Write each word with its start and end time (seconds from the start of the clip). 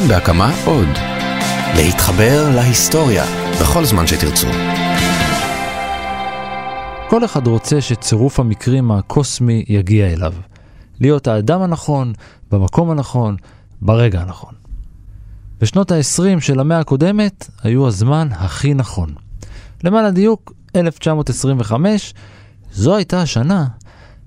כאן 0.00 0.08
בהקמה 0.08 0.64
עוד. 0.64 0.88
להתחבר 1.76 2.50
להיסטוריה 2.54 3.24
בכל 3.60 3.84
זמן 3.84 4.06
שתרצו. 4.06 4.46
כל 7.10 7.24
אחד 7.24 7.46
רוצה 7.46 7.80
שצירוף 7.80 8.40
המקרים 8.40 8.90
הקוסמי 8.90 9.64
יגיע 9.68 10.12
אליו. 10.12 10.34
להיות 11.00 11.26
האדם 11.26 11.62
הנכון, 11.62 12.12
במקום 12.50 12.90
הנכון, 12.90 13.36
ברגע 13.82 14.20
הנכון. 14.20 14.54
בשנות 15.60 15.92
ה-20 15.92 16.40
של 16.40 16.60
המאה 16.60 16.78
הקודמת 16.78 17.50
היו 17.62 17.86
הזמן 17.86 18.28
הכי 18.32 18.74
נכון. 18.74 19.14
למען 19.84 20.04
הדיוק, 20.04 20.52
1925, 20.76 22.14
זו 22.72 22.96
הייתה 22.96 23.22
השנה 23.22 23.66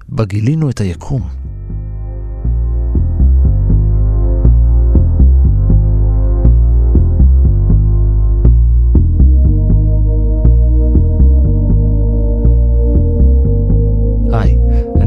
בה 0.09 0.25
גילינו 0.25 0.69
את 0.69 0.81
היקום. 0.81 1.38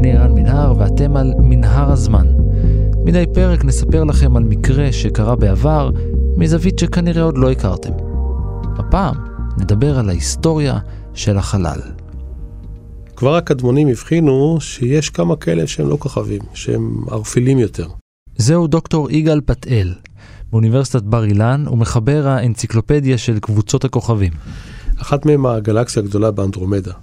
אני 0.03 0.17
ערן 0.17 0.31
מנהר 0.31 0.73
ואתם 0.77 1.17
על 1.17 1.33
מנהר 1.39 1.91
הזמן. 1.91 2.27
מדי 3.05 3.25
פרק 3.33 3.65
נספר 3.65 4.03
לכם 4.03 4.35
על 4.37 4.43
מקרה 4.43 4.91
שקרה 4.91 5.35
בעבר 5.35 5.89
מזווית 6.37 6.79
שכנראה 6.79 7.23
עוד 7.23 7.37
לא 7.37 7.51
הכרתם. 7.51 7.91
הפעם 8.77 9.15
נדבר 9.57 9.99
על 9.99 10.09
ההיסטוריה 10.09 10.79
של 11.13 11.37
החלל. 11.37 11.79
כבר 13.15 13.35
הקדמונים 13.35 13.87
הבחינו 13.87 14.57
שיש 14.61 15.09
כמה 15.09 15.35
כאלה 15.35 15.67
שהם 15.67 15.89
לא 15.89 15.97
כוכבים, 15.99 16.41
שהם 16.53 16.95
ערפילים 17.11 17.59
יותר. 17.59 17.87
זהו 18.37 18.67
דוקטור 18.67 19.11
יגאל 19.11 19.41
פתאל, 19.45 19.93
באוניברסיטת 20.51 21.03
בר 21.03 21.23
אילן 21.23 21.65
ומחבר 21.71 22.27
האנציקלופדיה 22.27 23.17
של 23.17 23.39
קבוצות 23.39 23.85
הכוכבים. 23.85 24.31
אחת 25.01 25.25
מהם 25.25 25.45
הגלקסיה 25.45 26.03
הגדולה 26.03 26.31
באנדרומדה. 26.31 26.93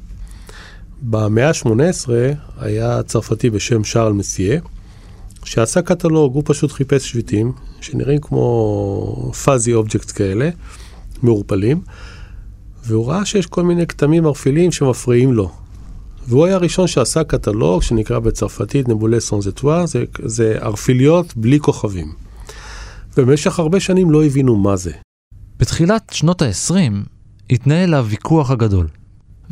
במאה 1.02 1.48
ה-18 1.48 2.10
היה 2.58 3.02
צרפתי 3.02 3.50
בשם 3.50 3.84
שרל 3.84 4.12
מסיה, 4.12 4.60
שעשה 5.44 5.82
קטלוג, 5.82 6.34
הוא 6.34 6.42
פשוט 6.46 6.72
חיפש 6.72 7.10
שביטים 7.10 7.52
שנראים 7.80 8.18
כמו 8.20 9.32
פאזי 9.44 9.74
אובייקט 9.74 10.12
כאלה, 10.16 10.50
מעורפלים, 11.22 11.82
והוא 12.84 13.06
ראה 13.06 13.24
שיש 13.24 13.46
כל 13.46 13.62
מיני 13.62 13.86
כתמים 13.86 14.26
ערפילים 14.26 14.72
שמפריעים 14.72 15.32
לו. 15.32 15.50
והוא 16.28 16.46
היה 16.46 16.54
הראשון 16.54 16.86
שעשה 16.86 17.24
קטלוג 17.24 17.82
שנקרא 17.82 18.18
בצרפתית 18.18 18.88
נבולה 18.88 19.20
סונזטואר, 19.20 19.86
זה, 19.86 20.04
זה 20.24 20.58
ערפיליות 20.60 21.36
בלי 21.36 21.60
כוכבים. 21.60 22.12
במשך 23.16 23.58
הרבה 23.58 23.80
שנים 23.80 24.10
לא 24.10 24.24
הבינו 24.24 24.56
מה 24.56 24.76
זה. 24.76 24.92
בתחילת 25.58 26.10
שנות 26.12 26.42
ה-20 26.42 26.74
התנהל 27.50 27.94
הוויכוח 27.94 28.50
הגדול. 28.50 28.86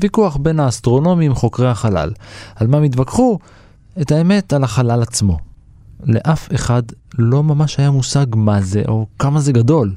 ויכוח 0.00 0.36
בין 0.36 0.60
האסטרונומים 0.60 1.34
חוקרי 1.34 1.68
החלל. 1.68 2.12
על 2.56 2.66
מה 2.66 2.76
הם 2.76 2.82
התווכחו? 2.82 3.38
את 4.00 4.12
האמת 4.12 4.52
על 4.52 4.64
החלל 4.64 5.02
עצמו. 5.02 5.38
לאף 6.04 6.48
אחד 6.54 6.82
לא 7.18 7.42
ממש 7.42 7.78
היה 7.78 7.90
מושג 7.90 8.26
מה 8.36 8.60
זה 8.60 8.82
או 8.88 9.06
כמה 9.18 9.40
זה 9.40 9.52
גדול. 9.52 9.94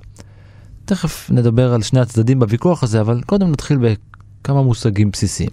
תכף 0.85 1.29
נדבר 1.31 1.73
על 1.73 1.81
שני 1.81 1.99
הצדדים 1.99 2.39
בוויכוח 2.39 2.83
הזה, 2.83 3.01
אבל 3.01 3.21
קודם 3.25 3.51
נתחיל 3.51 3.77
בכמה 4.41 4.61
מושגים 4.61 5.11
בסיסיים. 5.11 5.49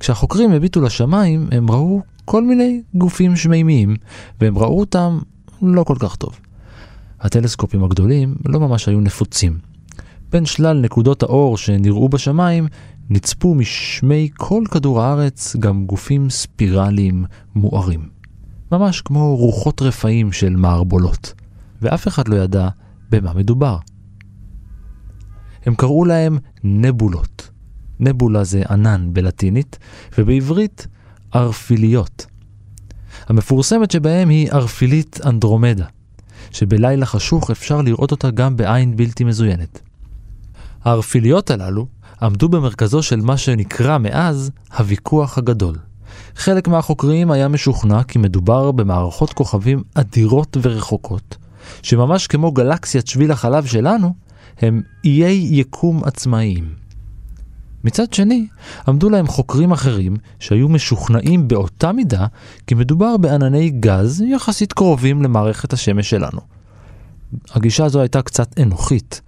כשהחוקרים 0.00 0.52
הביטו 0.52 0.80
לשמיים, 0.80 1.48
הם 1.52 1.70
ראו 1.70 2.02
כל 2.24 2.44
מיני 2.44 2.82
גופים 2.94 3.36
שמימיים, 3.36 3.96
והם 4.40 4.58
ראו 4.58 4.80
אותם 4.80 5.18
לא 5.62 5.84
כל 5.84 5.96
כך 5.98 6.16
טוב. 6.16 6.38
הטלסקופים 7.20 7.84
הגדולים 7.84 8.34
לא 8.46 8.60
ממש 8.60 8.88
היו 8.88 9.00
נפוצים. 9.00 9.69
בין 10.30 10.46
שלל 10.46 10.80
נקודות 10.80 11.22
האור 11.22 11.56
שנראו 11.56 12.08
בשמיים, 12.08 12.66
נצפו 13.10 13.54
משמי 13.54 14.28
כל 14.36 14.62
כדור 14.70 15.02
הארץ 15.02 15.56
גם 15.56 15.86
גופים 15.86 16.30
ספירליים 16.30 17.24
מוארים. 17.54 18.08
ממש 18.72 19.00
כמו 19.00 19.36
רוחות 19.36 19.82
רפאים 19.82 20.32
של 20.32 20.56
מערבולות. 20.56 21.34
ואף 21.82 22.08
אחד 22.08 22.28
לא 22.28 22.36
ידע 22.36 22.68
במה 23.10 23.34
מדובר. 23.34 23.76
הם 25.66 25.74
קראו 25.74 26.04
להם 26.04 26.38
נבולות. 26.64 27.50
נבולה 28.00 28.44
זה 28.44 28.62
ענן 28.70 29.08
בלטינית, 29.12 29.78
ובעברית 30.18 30.86
ערפיליות. 31.32 32.26
המפורסמת 33.26 33.90
שבהם 33.90 34.28
היא 34.28 34.52
ערפילית 34.52 35.20
אנדרומדה, 35.26 35.86
שבלילה 36.50 37.06
חשוך 37.06 37.50
אפשר 37.50 37.82
לראות 37.82 38.10
אותה 38.10 38.30
גם 38.30 38.56
בעין 38.56 38.96
בלתי 38.96 39.24
מזוינת. 39.24 39.89
הערפיליות 40.84 41.50
הללו 41.50 41.86
עמדו 42.22 42.48
במרכזו 42.48 43.02
של 43.02 43.20
מה 43.20 43.36
שנקרא 43.36 43.98
מאז 43.98 44.50
הוויכוח 44.78 45.38
הגדול. 45.38 45.76
חלק 46.36 46.68
מהחוקרים 46.68 47.30
היה 47.30 47.48
משוכנע 47.48 48.02
כי 48.02 48.18
מדובר 48.18 48.72
במערכות 48.72 49.32
כוכבים 49.32 49.82
אדירות 49.94 50.56
ורחוקות, 50.62 51.36
שממש 51.82 52.26
כמו 52.26 52.52
גלקסיית 52.52 53.06
שביל 53.06 53.32
החלב 53.32 53.66
שלנו, 53.66 54.14
הם 54.58 54.82
איי 55.04 55.48
יקום 55.50 56.04
עצמאיים. 56.04 56.80
מצד 57.84 58.12
שני, 58.12 58.46
עמדו 58.88 59.10
להם 59.10 59.26
חוקרים 59.26 59.72
אחרים 59.72 60.16
שהיו 60.38 60.68
משוכנעים 60.68 61.48
באותה 61.48 61.92
מידה 61.92 62.26
כי 62.66 62.74
מדובר 62.74 63.16
בענני 63.16 63.70
גז 63.70 64.20
יחסית 64.20 64.72
קרובים 64.72 65.22
למערכת 65.22 65.72
השמש 65.72 66.10
שלנו. 66.10 66.40
הגישה 67.50 67.84
הזו 67.84 68.00
הייתה 68.00 68.22
קצת 68.22 68.60
אנוכית. 68.60 69.20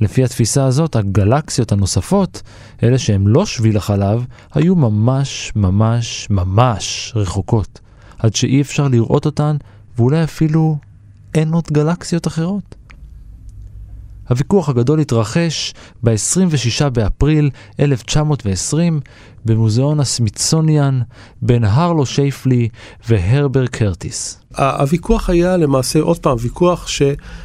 לפי 0.00 0.24
התפיסה 0.24 0.64
הזאת, 0.64 0.96
הגלקסיות 0.96 1.72
הנוספות, 1.72 2.42
אלה 2.82 2.98
שהן 2.98 3.26
לא 3.26 3.46
שביל 3.46 3.76
החלב, 3.76 4.24
היו 4.54 4.74
ממש 4.74 5.52
ממש 5.56 6.26
ממש 6.30 7.12
רחוקות, 7.16 7.80
עד 8.18 8.34
שאי 8.34 8.60
אפשר 8.60 8.88
לראות 8.88 9.26
אותן, 9.26 9.56
ואולי 9.96 10.24
אפילו 10.24 10.78
אין 11.34 11.52
עוד 11.52 11.64
גלקסיות 11.72 12.26
אחרות. 12.26 12.74
הוויכוח 14.28 14.68
הגדול 14.68 15.00
התרחש 15.00 15.74
ב-26 16.02 16.88
באפריל 16.88 17.50
1920 17.80 19.00
במוזיאון 19.44 20.00
הסמיתסוניאן 20.00 21.00
בין 21.42 21.64
הרלו 21.64 22.06
שייפלי 22.06 22.68
והרבר 23.08 23.66
קרטיס. 23.66 24.40
הוויכוח 24.58 25.30
היה 25.30 25.56
למעשה 25.56 26.00
עוד 26.00 26.18
פעם 26.18 26.36
ויכוח 26.40 26.88
ש... 26.88 27.02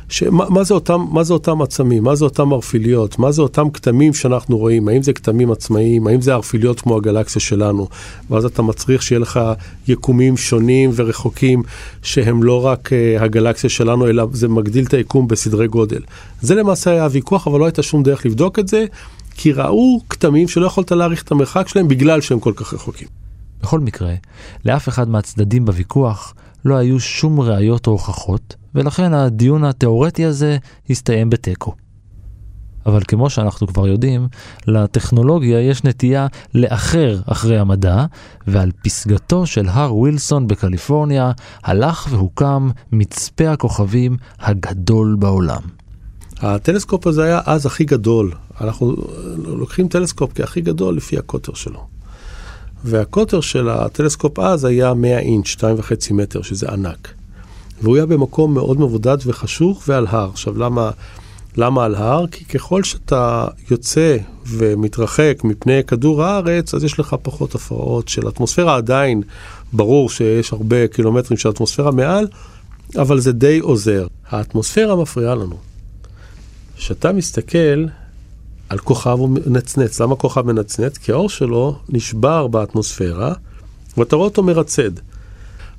ש... 0.10 0.24
מה, 0.24 0.50
מה, 0.50 0.64
זה 0.64 0.74
אותם, 0.74 1.06
מה 1.12 1.24
זה 1.24 1.34
אותם 1.34 1.62
עצמים, 1.62 2.04
מה 2.04 2.16
זה 2.16 2.26
אותם 2.26 2.54
ערפיליות, 2.54 3.20
מה 3.20 3.32
זה 3.32 3.42
אותם 3.42 3.70
כתמים 3.70 4.14
שאנחנו 4.14 4.58
רואים, 4.58 4.88
האם 4.88 5.04
זה 5.04 5.14
כתמים 5.14 5.52
עצמאיים, 5.52 6.08
האם 6.08 6.22
זה 6.22 6.34
ערפיליות 6.34 6.82
כמו 6.82 6.98
הגלקסיה 6.98 7.42
שלנו, 7.42 7.88
ואז 8.30 8.46
אתה 8.46 8.62
מצריך 8.62 9.04
שיהיה 9.04 9.20
לך 9.20 9.40
יקומים 9.88 10.38
שונים 10.38 10.92
ורחוקים 10.96 11.64
שהם 12.02 12.44
לא 12.44 12.66
רק 12.66 12.90
uh, 12.90 13.24
הגלקסיה 13.24 13.70
שלנו, 13.70 14.08
אלא 14.08 14.26
זה 14.32 14.48
מגדיל 14.48 14.86
את 14.86 14.94
היקום 14.94 15.28
בסדרי 15.28 15.68
גודל. 15.68 16.02
זה 16.42 16.56
למעשה 16.56 16.92
היה 16.92 17.04
הוויכוח, 17.04 17.48
אבל 17.48 17.60
לא 17.60 17.66
הייתה 17.66 17.84
שום 17.84 18.04
דרך 18.04 18.26
לבדוק 18.26 18.60
את 18.60 18.68
זה. 18.68 18.86
כי 19.36 19.52
ראו 19.52 20.02
כתמים 20.10 20.48
שלא 20.48 20.66
יכולת 20.66 20.92
להעריך 20.92 21.24
את 21.24 21.32
המרחק 21.32 21.68
שלהם 21.68 21.88
בגלל 21.88 22.22
שהם 22.22 22.40
כל 22.40 22.54
כך 22.56 22.74
רחוקים. 22.74 23.23
בכל 23.64 23.80
מקרה, 23.80 24.14
לאף 24.66 24.90
אחד 24.90 25.10
מהצדדים 25.10 25.66
בוויכוח 25.66 26.34
לא 26.66 26.76
היו 26.76 27.00
שום 27.00 27.40
ראיות 27.40 27.88
או 27.88 27.92
הוכחות, 27.92 28.56
ולכן 28.76 29.14
הדיון 29.14 29.64
התאורטי 29.64 30.26
הזה 30.26 30.58
הסתיים 30.90 31.30
בתיקו. 31.30 31.74
אבל 32.86 33.02
כמו 33.08 33.30
שאנחנו 33.30 33.68
כבר 33.68 33.88
יודעים, 33.88 34.28
לטכנולוגיה 34.68 35.62
יש 35.62 35.84
נטייה 35.84 36.28
לאחר 36.54 37.22
אחרי 37.26 37.60
המדע, 37.60 38.06
ועל 38.48 38.72
פסגתו 38.84 39.46
של 39.46 39.70
הר 39.70 39.96
ווילסון 39.96 40.48
בקליפורניה 40.48 41.32
הלך 41.64 42.08
והוקם 42.12 42.70
מצפה 42.92 43.52
הכוכבים 43.52 44.18
הגדול 44.40 45.16
בעולם. 45.20 45.62
הטלסקופ 46.40 47.08
הזה 47.08 47.24
היה 47.24 47.40
אז 47.46 47.66
הכי 47.66 47.84
גדול. 47.84 48.32
אנחנו 48.62 48.96
לוקחים 49.38 49.88
טלסקופ 49.88 50.32
כהכי 50.36 50.62
גדול 50.62 50.98
לפי 50.98 51.18
הקוטר 51.18 51.54
שלו. 51.54 51.93
והקוטר 52.84 53.42
של 53.42 53.70
הטלסקופ 53.70 54.40
אז 54.40 54.66
היה 54.66 54.94
100 54.94 55.20
אינץ', 55.20 55.48
2.5 55.48 56.14
מטר, 56.14 56.42
שזה 56.42 56.70
ענק. 56.70 57.14
והוא 57.82 57.96
היה 57.96 58.06
במקום 58.06 58.54
מאוד 58.54 58.80
מבודד 58.80 59.18
וחשוך 59.26 59.84
ועל 59.88 60.08
הר. 60.10 60.30
עכשיו, 60.30 60.58
למה, 60.58 60.92
למה 61.58 61.86
על 61.86 61.96
הר? 61.96 62.28
כי 62.28 62.46
ככל 62.46 62.84
שאתה 62.84 63.48
יוצא 63.72 64.18
ומתרחק 64.46 65.42
מפני 65.44 65.84
כדור 65.84 66.24
הארץ, 66.24 66.74
אז 66.74 66.84
יש 66.84 67.00
לך 67.00 67.16
פחות 67.22 67.56
הפרעות 67.56 68.08
של 68.08 68.28
אטמוספירה. 68.28 68.76
עדיין 68.76 69.22
ברור 69.74 70.10
שיש 70.10 70.54
הרבה 70.54 70.88
קילומטרים 70.88 71.38
של 71.38 71.50
אטמוספירה 71.50 71.92
מעל, 71.92 72.28
אבל 72.96 73.20
זה 73.20 73.32
די 73.32 73.60
עוזר. 73.60 74.08
האטמוספירה 74.30 74.96
מפריעה 74.96 75.36
לנו. 75.36 75.58
כשאתה 76.78 77.12
מסתכל 77.12 77.86
על 78.74 78.80
כוכב 78.80 79.16
הוא 79.20 79.30
מנצנץ, 79.30 80.02
למה 80.02 80.16
כוכב 80.16 80.42
מנצנץ? 80.42 80.98
כי 80.98 81.12
האור 81.12 81.30
שלו 81.30 81.76
נשבר 81.90 82.48
באטמוספירה, 82.48 83.34
ואתה 83.98 84.16
רואה 84.16 84.28
אותו 84.28 84.44
מרצד. 84.44 84.92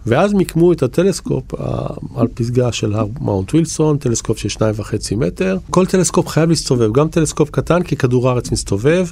ואז 0.06 0.32
מיקמו 0.32 0.72
את 0.72 0.82
הטלסקופ 0.82 1.54
על 2.16 2.26
פסגה 2.34 2.72
של 2.72 2.94
הר 2.94 3.06
מאונט 3.20 3.54
ווילסון, 3.54 3.98
טלסקופ 3.98 4.38
של 4.38 4.48
שניים 4.48 4.74
וחצי 4.76 5.14
מטר. 5.14 5.58
כל 5.70 5.86
טלסקופ 5.86 6.28
חייב 6.28 6.48
להסתובב, 6.48 6.92
גם 6.92 7.08
טלסקופ 7.08 7.50
קטן 7.50 7.82
כי 7.82 7.96
כדור 7.96 8.28
הארץ 8.28 8.50
מסתובב. 8.50 9.06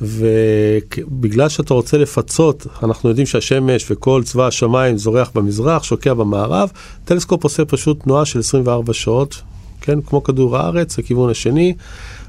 ובגלל 0.00 1.48
שאתה 1.48 1.74
רוצה 1.74 1.98
לפצות, 1.98 2.66
אנחנו 2.82 3.08
יודעים 3.08 3.26
שהשמש 3.26 3.90
וכל 3.90 4.22
צבא 4.24 4.46
השמיים 4.46 4.98
זורח 4.98 5.30
במזרח, 5.34 5.82
שוקע 5.82 6.14
במערב, 6.14 6.70
טלסקופ 7.04 7.44
עושה 7.44 7.64
פשוט 7.64 8.02
תנועה 8.02 8.24
של 8.24 8.38
24 8.38 8.92
שעות, 8.92 9.42
כן, 9.80 10.00
כמו 10.00 10.22
כדור 10.22 10.56
הארץ, 10.56 10.98
לכיוון 10.98 11.30
השני, 11.30 11.74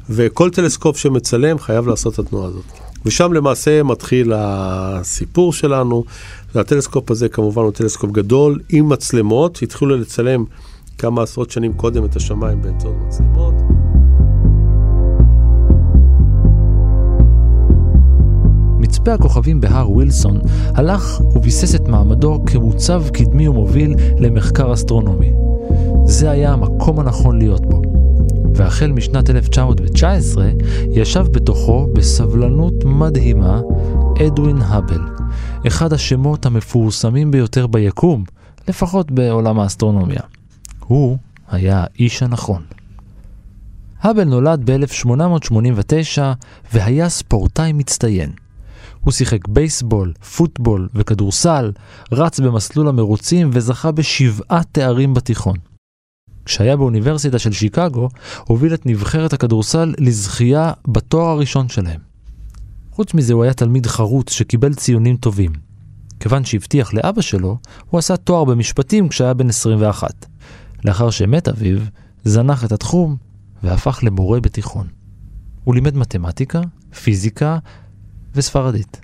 וכל 0.09 0.49
טלסקופ 0.49 0.97
שמצלם 0.97 1.59
חייב 1.59 1.87
לעשות 1.87 2.13
את 2.13 2.19
התנועה 2.19 2.47
הזאת. 2.47 2.65
ושם 3.05 3.33
למעשה 3.33 3.83
מתחיל 3.83 4.33
הסיפור 4.35 5.53
שלנו. 5.53 6.03
והטלסקופ 6.55 7.11
הזה 7.11 7.29
כמובן 7.29 7.61
הוא 7.61 7.71
טלסקופ 7.71 8.11
גדול 8.11 8.59
עם 8.69 8.89
מצלמות, 8.89 9.59
התחילו 9.61 9.97
לצלם 9.97 10.45
כמה 10.97 11.23
עשרות 11.23 11.51
שנים 11.51 11.73
קודם 11.73 12.05
את 12.05 12.15
השמיים 12.15 12.61
באמצעות 12.61 12.95
מצלמות. 13.07 13.53
מצפה 18.79 19.13
הכוכבים 19.13 19.61
בהר 19.61 19.91
ווילסון 19.91 20.41
הלך 20.75 21.21
וביסס 21.35 21.75
את 21.75 21.87
מעמדו 21.87 22.39
כמוצב 22.45 23.03
קדמי 23.13 23.47
ומוביל 23.47 23.95
למחקר 24.19 24.73
אסטרונומי. 24.73 25.33
זה 26.05 26.31
היה 26.31 26.53
המקום 26.53 26.99
הנכון 26.99 27.37
להיות 27.37 27.65
בו. 27.65 27.90
והחל 28.61 28.91
משנת 28.91 29.29
1919 29.29 30.51
ישב 30.91 31.25
בתוכו 31.31 31.87
בסבלנות 31.93 32.73
מדהימה 32.85 33.61
אדווין 34.27 34.57
האבל, 34.61 35.01
אחד 35.67 35.93
השמות 35.93 36.45
המפורסמים 36.45 37.31
ביותר 37.31 37.67
ביקום, 37.67 38.23
לפחות 38.67 39.11
בעולם 39.11 39.59
האסטרונומיה. 39.59 40.21
הוא 40.79 41.17
היה 41.51 41.83
האיש 41.83 42.23
הנכון. 42.23 42.61
האבל 44.01 44.23
נולד 44.23 44.69
ב-1889 44.69 46.21
והיה 46.73 47.09
ספורטאי 47.09 47.73
מצטיין. 47.73 48.31
הוא 48.99 49.11
שיחק 49.11 49.47
בייסבול, 49.47 50.13
פוטבול 50.37 50.89
וכדורסל, 50.95 51.71
רץ 52.11 52.39
במסלול 52.39 52.87
המרוצים 52.87 53.49
וזכה 53.53 53.91
בשבעה 53.91 54.61
תארים 54.71 55.13
בתיכון. 55.13 55.70
כשהיה 56.45 56.77
באוניברסיטה 56.77 57.39
של 57.39 57.51
שיקגו, 57.51 58.09
הוביל 58.47 58.73
את 58.73 58.85
נבחרת 58.85 59.33
הכדורסל 59.33 59.93
לזכייה 59.97 60.73
בתואר 60.87 61.29
הראשון 61.29 61.69
שלהם. 61.69 61.99
חוץ 62.91 63.13
מזה 63.13 63.33
הוא 63.33 63.43
היה 63.43 63.53
תלמיד 63.53 63.87
חרוץ 63.87 64.31
שקיבל 64.31 64.73
ציונים 64.73 65.17
טובים. 65.17 65.51
כיוון 66.19 66.45
שהבטיח 66.45 66.93
לאבא 66.93 67.21
שלו, 67.21 67.57
הוא 67.89 67.99
עשה 67.99 68.17
תואר 68.17 68.43
במשפטים 68.43 69.09
כשהיה 69.09 69.33
בן 69.33 69.49
21. 69.49 70.25
לאחר 70.85 71.09
שמת 71.09 71.47
אביו, 71.47 71.79
זנח 72.23 72.65
את 72.65 72.71
התחום 72.71 73.17
והפך 73.63 73.99
למורה 74.03 74.39
בתיכון. 74.39 74.87
הוא 75.63 75.75
לימד 75.75 75.97
מתמטיקה, 75.97 76.61
פיזיקה 77.03 77.57
וספרדית. 78.35 79.01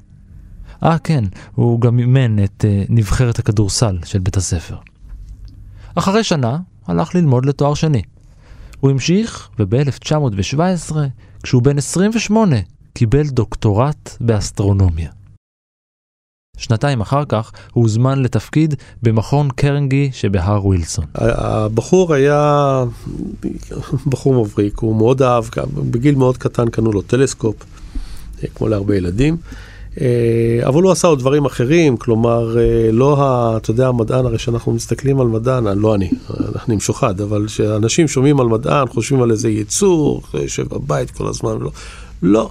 אה 0.84 0.98
כן, 0.98 1.24
הוא 1.56 1.82
גם 1.82 2.00
אימן 2.00 2.44
את 2.44 2.66
uh, 2.68 2.86
נבחרת 2.90 3.40
הכדורסל 3.40 4.00
של 4.06 4.20
בית 4.20 4.38
הספר. 4.38 4.78
אחרי 5.96 6.24
שנה 6.24 6.58
הלך 6.88 7.16
ללמוד 7.16 7.46
לתואר 7.46 7.74
שני. 7.74 8.02
הוא 8.80 8.92
המשיך, 8.92 9.50
וב-1917, 9.60 10.96
כשהוא 11.44 11.62
בן 11.62 11.78
28, 11.78 12.56
קיבל 12.94 13.28
דוקטורט 13.28 14.18
באסטרונומיה. 14.20 15.10
שנתיים 16.58 17.02
אחר 17.02 17.26
כך 17.26 17.52
הוא 17.74 17.84
הוזמן 17.84 18.22
לתפקיד 18.22 18.76
במכון 19.04 19.50
קרנגי 19.50 20.10
שבהר 20.14 20.66
ווילסון. 20.66 21.06
הבחור 21.16 22.14
היה 22.14 22.84
בחור 24.08 24.46
מבריק, 24.46 24.80
הוא 24.80 24.96
מאוד 24.96 25.22
אהב, 25.22 25.46
בגיל 25.92 26.16
מאוד 26.16 26.38
קטן 26.38 26.70
קנו 26.70 26.92
לו 26.92 27.02
טלסקופ, 27.02 27.56
כמו 28.56 28.68
להרבה 28.68 28.96
ילדים. 28.96 29.38
אה, 30.02 30.68
אבל 30.68 30.84
הוא 30.84 30.92
עשה 30.92 31.08
עוד 31.08 31.20
דברים 31.20 31.46
אחרים, 31.46 31.98
כלומר, 31.98 32.60
אה, 32.60 32.92
לא 32.92 33.22
ה... 33.22 33.58
אתה 33.58 33.72
יודע, 33.72 33.88
המדען, 33.88 34.26
הרי 34.26 34.38
כשאנחנו 34.38 34.74
מסתכלים 34.74 35.20
על 35.20 35.28
מדען, 35.28 35.78
לא 35.78 35.96
אני, 35.96 36.10
אני 36.68 36.76
משוחד, 36.76 37.22
אבל 37.22 37.46
כשאנשים 37.48 38.08
שומעים 38.08 38.40
על 38.40 38.48
מדען, 38.48 38.88
חושבים 38.88 39.22
על 39.22 39.32
איזה 39.32 39.50
ייצור, 39.50 40.22
יושב 40.34 40.68
בבית 40.68 41.12
כל 41.12 41.28
הזמן, 41.28 41.58
לא. 41.60 41.72
לא, 42.22 42.50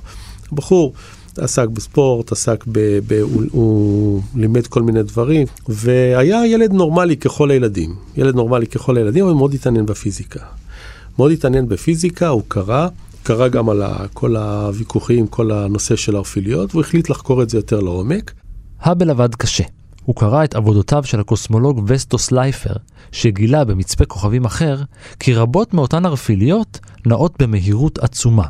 בחור 0.53 0.93
עסק 1.39 1.69
בספורט, 1.69 2.33
עסק 2.33 2.65
ב... 2.73 2.99
ב 3.07 3.21
הוא, 3.21 3.43
הוא 3.51 4.23
לימד 4.35 4.67
כל 4.67 4.83
מיני 4.83 5.03
דברים, 5.03 5.47
והיה 5.69 6.47
ילד 6.47 6.73
נורמלי 6.73 7.17
ככל 7.17 7.51
הילדים. 7.51 7.95
ילד 8.17 8.35
נורמלי 8.35 8.67
ככל 8.67 8.97
הילדים, 8.97 9.25
אבל 9.25 9.35
מאוד 9.35 9.55
התעניין 9.55 9.87
בפיזיקה. 9.87 10.41
מאוד 11.19 11.33
התעניין 11.33 11.69
בפיזיקה, 11.69 12.29
הוא 12.29 12.43
קרא. 12.49 12.89
קרא 13.27 13.49
גם 13.49 13.69
על 13.69 13.83
כל 14.15 14.37
הוויכוחים, 14.37 15.27
כל 15.27 15.51
הנושא 15.51 15.97
של 15.97 16.17
האופיליות, 16.17 16.71
והוא 16.75 16.81
החליט 16.81 17.11
לחקור 17.11 17.43
את 17.43 17.51
זה 17.51 17.59
יותר 17.59 17.81
לעומק. 17.81 18.33
האבל 18.81 19.11
עבד 19.11 19.35
קשה. 19.35 19.65
הוא 20.05 20.17
קרא 20.17 20.45
את 20.45 20.55
עבודותיו 20.55 21.05
של 21.05 21.21
הקוסמולוג 21.21 21.83
וסטוס 21.87 22.33
לייפר, 22.33 22.73
שגילה 23.13 23.65
במצפה 23.65 24.05
כוכבים 24.05 24.45
אחר, 24.45 24.83
כי 25.21 25.35
רבות 25.35 25.75
מאותן 25.75 26.07
הרפיליות 26.07 26.81
נעות 27.07 27.43
במהירות 27.43 27.99
עצומה. 27.99 28.47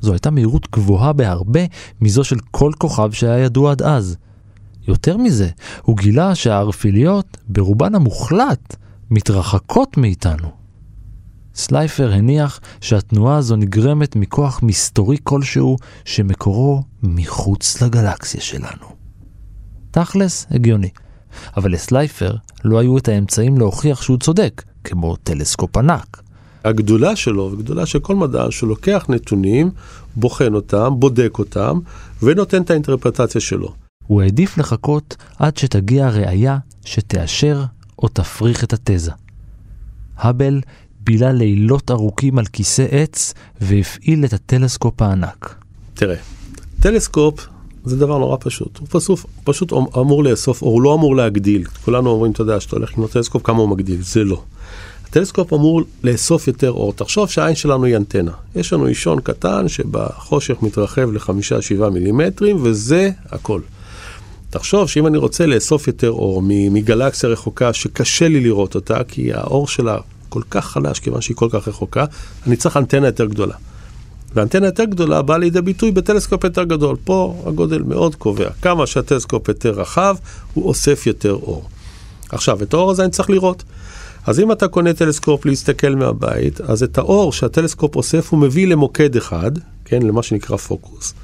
זו 0.00 0.12
הייתה 0.12 0.30
מהירות 0.30 0.70
גבוהה 0.72 1.12
בהרבה 1.12 1.60
מזו 2.00 2.24
של 2.24 2.36
כל 2.50 2.72
כוכב 2.78 3.12
שהיה 3.12 3.38
ידוע 3.38 3.70
עד 3.70 3.82
אז. 3.82 4.16
יותר 4.88 5.16
מזה, 5.16 5.48
הוא 5.82 5.96
גילה 5.96 6.34
שהערפיליות, 6.34 7.36
ברובן 7.48 7.94
המוחלט, 7.94 8.76
מתרחקות 9.10 9.96
מאיתנו. 9.96 10.59
סלייפר 11.54 12.12
הניח 12.12 12.60
שהתנועה 12.80 13.36
הזו 13.36 13.56
נגרמת 13.56 14.16
מכוח 14.16 14.60
מסתורי 14.62 15.16
כלשהו 15.24 15.76
שמקורו 16.04 16.82
מחוץ 17.02 17.82
לגלקסיה 17.82 18.40
שלנו. 18.40 18.86
תכלס, 19.90 20.46
הגיוני. 20.50 20.90
אבל 21.56 21.72
לסלייפר 21.72 22.34
לא 22.64 22.78
היו 22.78 22.98
את 22.98 23.08
האמצעים 23.08 23.58
להוכיח 23.58 24.02
שהוא 24.02 24.18
צודק, 24.18 24.62
כמו 24.84 25.16
טלסקופ 25.16 25.76
ענק. 25.76 26.22
הגדולה 26.64 27.16
שלו, 27.16 27.50
וגדולה 27.52 27.86
של 27.86 27.98
כל 27.98 28.16
מדע, 28.16 28.46
שהוא 28.50 28.68
לוקח 28.68 29.06
נתונים, 29.08 29.70
בוחן 30.16 30.54
אותם, 30.54 30.94
בודק 30.98 31.38
אותם, 31.38 31.78
ונותן 32.22 32.62
את 32.62 32.70
האינטרפרטציה 32.70 33.40
שלו. 33.40 33.74
הוא 34.06 34.22
העדיף 34.22 34.58
לחכות 34.58 35.16
עד 35.38 35.56
שתגיע 35.56 36.08
ראייה 36.08 36.58
שתאשר 36.84 37.64
או 37.98 38.08
תפריך 38.08 38.64
את 38.64 38.72
התזה. 38.72 39.12
האבל 40.16 40.60
בילה 41.10 41.32
לילות 41.32 41.90
ארוכים 41.90 42.38
על 42.38 42.44
כיסא 42.46 42.86
עץ 42.90 43.34
והפעיל 43.60 44.24
את 44.24 44.32
הטלסקופ 44.32 45.02
הענק. 45.02 45.54
תראה, 45.94 46.16
טלסקופ 46.80 47.46
זה 47.84 47.96
דבר 47.96 48.18
נורא 48.18 48.36
פשוט. 48.40 48.78
הוא 48.78 48.86
פסוף, 48.90 49.26
פשוט 49.44 49.72
אמור 49.72 50.24
לאסוף, 50.24 50.62
או 50.62 50.68
הוא 50.68 50.82
לא 50.82 50.94
אמור 50.94 51.16
להגדיל. 51.16 51.64
כולנו 51.84 52.10
אומרים, 52.10 52.32
אתה 52.32 52.42
יודע, 52.42 52.60
שאתה 52.60 52.76
הולך 52.76 52.92
לקנות 52.92 53.10
טלסקופ, 53.10 53.42
כמה 53.42 53.58
הוא 53.58 53.68
מגדיל? 53.68 54.02
זה 54.02 54.24
לא. 54.24 54.42
הטלסקופ 55.04 55.52
אמור 55.52 55.82
לאסוף 56.04 56.48
יותר 56.48 56.70
אור. 56.70 56.92
תחשוב 56.92 57.28
שהעין 57.28 57.54
שלנו 57.54 57.84
היא 57.84 57.96
אנטנה. 57.96 58.32
יש 58.56 58.72
לנו 58.72 58.86
אישון 58.86 59.20
קטן 59.20 59.68
שבחושך 59.68 60.62
מתרחב 60.62 61.12
לחמישה, 61.12 61.62
שבעה 61.62 61.90
מילימטרים, 61.90 62.56
וזה 62.62 63.10
הכל. 63.30 63.60
תחשוב 64.50 64.88
שאם 64.88 65.06
אני 65.06 65.18
רוצה 65.18 65.46
לאסוף 65.46 65.86
יותר 65.86 66.10
אור 66.10 66.42
מגלקסיה 66.46 67.28
רחוקה 67.28 67.72
שקשה 67.72 68.28
לי 68.28 68.40
לראות 68.40 68.74
אותה, 68.74 69.04
כי 69.04 69.32
האור 69.32 69.68
שלה 69.68 69.98
כל 70.30 70.42
כך 70.50 70.66
חלש, 70.66 70.98
כיוון 70.98 71.20
שהיא 71.20 71.36
כל 71.36 71.48
כך 71.52 71.68
רחוקה, 71.68 72.04
אני 72.46 72.56
צריך 72.56 72.76
אנטנה 72.76 73.06
יותר 73.06 73.24
גדולה. 73.24 73.54
ואנטנה 74.34 74.66
יותר 74.66 74.84
גדולה 74.84 75.22
באה 75.22 75.38
לידי 75.38 75.60
ביטוי 75.60 75.90
בטלסקופ 75.90 76.44
יותר 76.44 76.64
גדול. 76.64 76.96
פה 77.04 77.42
הגודל 77.46 77.82
מאוד 77.82 78.14
קובע. 78.14 78.50
כמה 78.62 78.86
שהטלסקופ 78.86 79.48
יותר 79.48 79.70
רחב, 79.70 80.16
הוא 80.54 80.64
אוסף 80.68 81.06
יותר 81.06 81.32
אור. 81.32 81.68
עכשיו, 82.28 82.62
את 82.62 82.74
האור 82.74 82.90
הזה 82.90 83.02
אני 83.02 83.10
צריך 83.10 83.30
לראות. 83.30 83.62
אז 84.26 84.40
אם 84.40 84.52
אתה 84.52 84.68
קונה 84.68 84.92
טלסקופ 84.92 85.46
להסתכל 85.46 85.94
מהבית, 85.94 86.60
אז 86.60 86.82
את 86.82 86.98
האור 86.98 87.32
שהטלסקופ 87.32 87.96
אוסף 87.96 88.30
הוא 88.30 88.40
מביא 88.40 88.66
למוקד 88.66 89.16
אחד, 89.16 89.50
כן, 89.84 90.02
למה 90.02 90.22
שנקרא 90.22 90.56
פוקוס. 90.56 91.14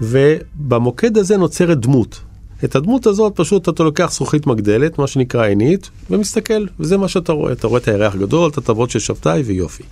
ובמוקד 0.00 1.16
הזה 1.16 1.36
נוצרת 1.36 1.80
דמות. 1.80 2.20
את 2.64 2.76
הדמות 2.76 3.06
הזאת 3.06 3.32
פשוט 3.36 3.68
אתה 3.68 3.82
לוקח 3.82 4.10
זכוכית 4.12 4.46
מגדלת, 4.46 4.98
מה 4.98 5.06
שנקרא 5.06 5.44
עינית, 5.44 5.90
ומסתכל, 6.10 6.66
וזה 6.80 6.96
מה 6.96 7.08
שאתה 7.08 7.32
רואה. 7.32 7.52
אתה 7.52 7.66
רואה 7.66 7.80
את 7.80 7.88
הירח 7.88 8.16
גדול, 8.16 8.50
את 8.50 8.58
הטבות 8.58 8.90
של 8.90 8.98
שבתאי 8.98 9.42
ויופי. 9.42 9.82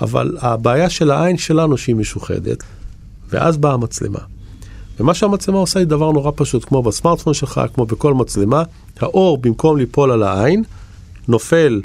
אבל 0.00 0.36
הבעיה 0.40 0.90
של 0.90 1.10
העין 1.10 1.38
שלנו 1.38 1.78
שהיא 1.78 1.96
משוחדת, 1.96 2.62
ואז 3.30 3.56
באה 3.56 3.72
המצלמה. 3.72 4.18
ומה 5.00 5.14
שהמצלמה 5.14 5.58
עושה 5.58 5.78
היא 5.78 5.86
דבר 5.86 6.12
נורא 6.12 6.30
פשוט, 6.34 6.64
כמו 6.64 6.82
בסמארטפון 6.82 7.34
שלך, 7.34 7.60
כמו 7.74 7.86
בכל 7.86 8.14
מצלמה, 8.14 8.62
האור 9.00 9.38
במקום 9.38 9.76
ליפול 9.76 10.10
על 10.10 10.22
העין, 10.22 10.62
נופל, 11.28 11.80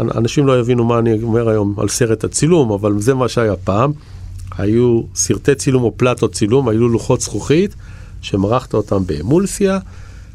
אנשים 0.00 0.46
לא 0.46 0.60
יבינו 0.60 0.84
מה 0.84 0.98
אני 0.98 1.22
אומר 1.22 1.48
היום 1.48 1.74
על 1.78 1.88
סרט 1.88 2.24
הצילום, 2.24 2.72
אבל 2.72 3.00
זה 3.00 3.14
מה 3.14 3.28
שהיה 3.28 3.56
פעם. 3.56 3.92
היו 4.58 5.02
סרטי 5.14 5.54
צילום 5.54 5.82
או 5.82 5.92
פלטות 5.96 6.32
צילום, 6.32 6.68
היו 6.68 6.88
לוחות 6.88 7.20
זכוכית, 7.20 7.74
שמרחת 8.20 8.74
אותם 8.74 9.06
באמולסיה, 9.06 9.78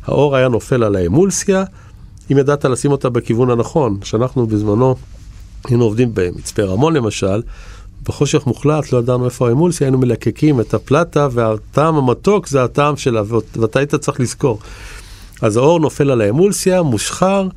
האור 0.05 0.35
היה 0.35 0.47
נופל 0.47 0.83
על 0.83 0.95
האמולסיה, 0.95 1.63
אם 2.31 2.37
ידעת 2.37 2.65
לשים 2.65 2.91
אותה 2.91 3.09
בכיוון 3.09 3.49
הנכון, 3.49 3.99
שאנחנו 4.03 4.47
בזמנו 4.47 4.95
היינו 5.67 5.83
עובדים 5.83 6.09
במצפה 6.13 6.63
רמון 6.63 6.93
למשל, 6.93 7.41
בחושך 8.03 8.47
מוחלט 8.47 8.91
לא 8.91 8.97
ידענו 8.97 9.25
איפה 9.25 9.49
האמולסיה, 9.49 9.87
היינו 9.87 9.97
מלקקים 9.97 10.59
את 10.59 10.73
הפלטה 10.73 11.27
והטעם 11.31 11.95
המתוק 11.95 12.47
זה 12.47 12.63
הטעם 12.63 12.97
שלה, 12.97 13.21
ואתה 13.55 13.79
היית 13.79 13.95
צריך 13.95 14.19
לזכור. 14.19 14.59
אז 15.41 15.57
האור 15.57 15.79
נופל 15.79 16.11
על 16.11 16.21
האמולסיה, 16.21 16.81
מושחר, 16.81 17.47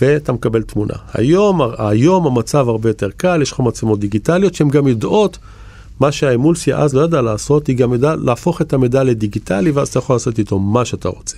ואתה 0.00 0.32
מקבל 0.32 0.62
תמונה. 0.62 0.94
היום, 1.14 1.60
היום 1.78 2.26
המצב 2.26 2.68
הרבה 2.68 2.90
יותר 2.90 3.10
קל, 3.16 3.42
יש 3.42 3.52
לך 3.52 3.60
מצלמות 3.60 4.00
דיגיטליות 4.00 4.54
שהן 4.54 4.68
גם 4.68 4.88
יודעות 4.88 5.38
מה 6.00 6.12
שהאמולסיה 6.12 6.78
אז 6.78 6.94
לא 6.94 7.04
ידעה 7.04 7.22
לעשות, 7.22 7.66
היא 7.66 7.76
גם 7.76 7.94
ידעה 7.94 8.16
להפוך 8.16 8.62
את 8.62 8.72
המידע 8.72 9.04
לדיגיטלי, 9.04 9.70
ואז 9.70 9.88
אתה 9.88 9.98
יכול 9.98 10.16
לעשות 10.16 10.38
איתו 10.38 10.58
מה 10.58 10.84
שאתה 10.84 11.08
רוצה. 11.08 11.36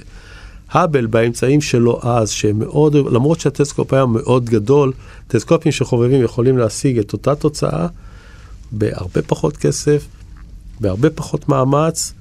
האבל 0.71 1.07
באמצעים 1.07 1.61
שלו 1.61 2.01
אז, 2.03 2.31
שהם 2.31 2.59
מאוד, 2.59 2.95
למרות 2.95 3.41
שהטלסקופ 3.41 3.93
היה 3.93 4.07
מאוד 4.07 4.45
גדול, 4.45 4.93
טלסקופים 5.29 5.73
שחובבים 5.73 6.23
יכולים 6.23 6.59
להשיג 6.59 6.99
את 6.99 7.13
אותה 7.13 7.35
תוצאה 7.35 7.87
בהרבה 8.73 9.23
פחות 9.23 9.57
כסף, 9.57 10.07
בהרבה 10.81 11.11
פחות 11.11 11.49
מאמץ, 11.49 12.13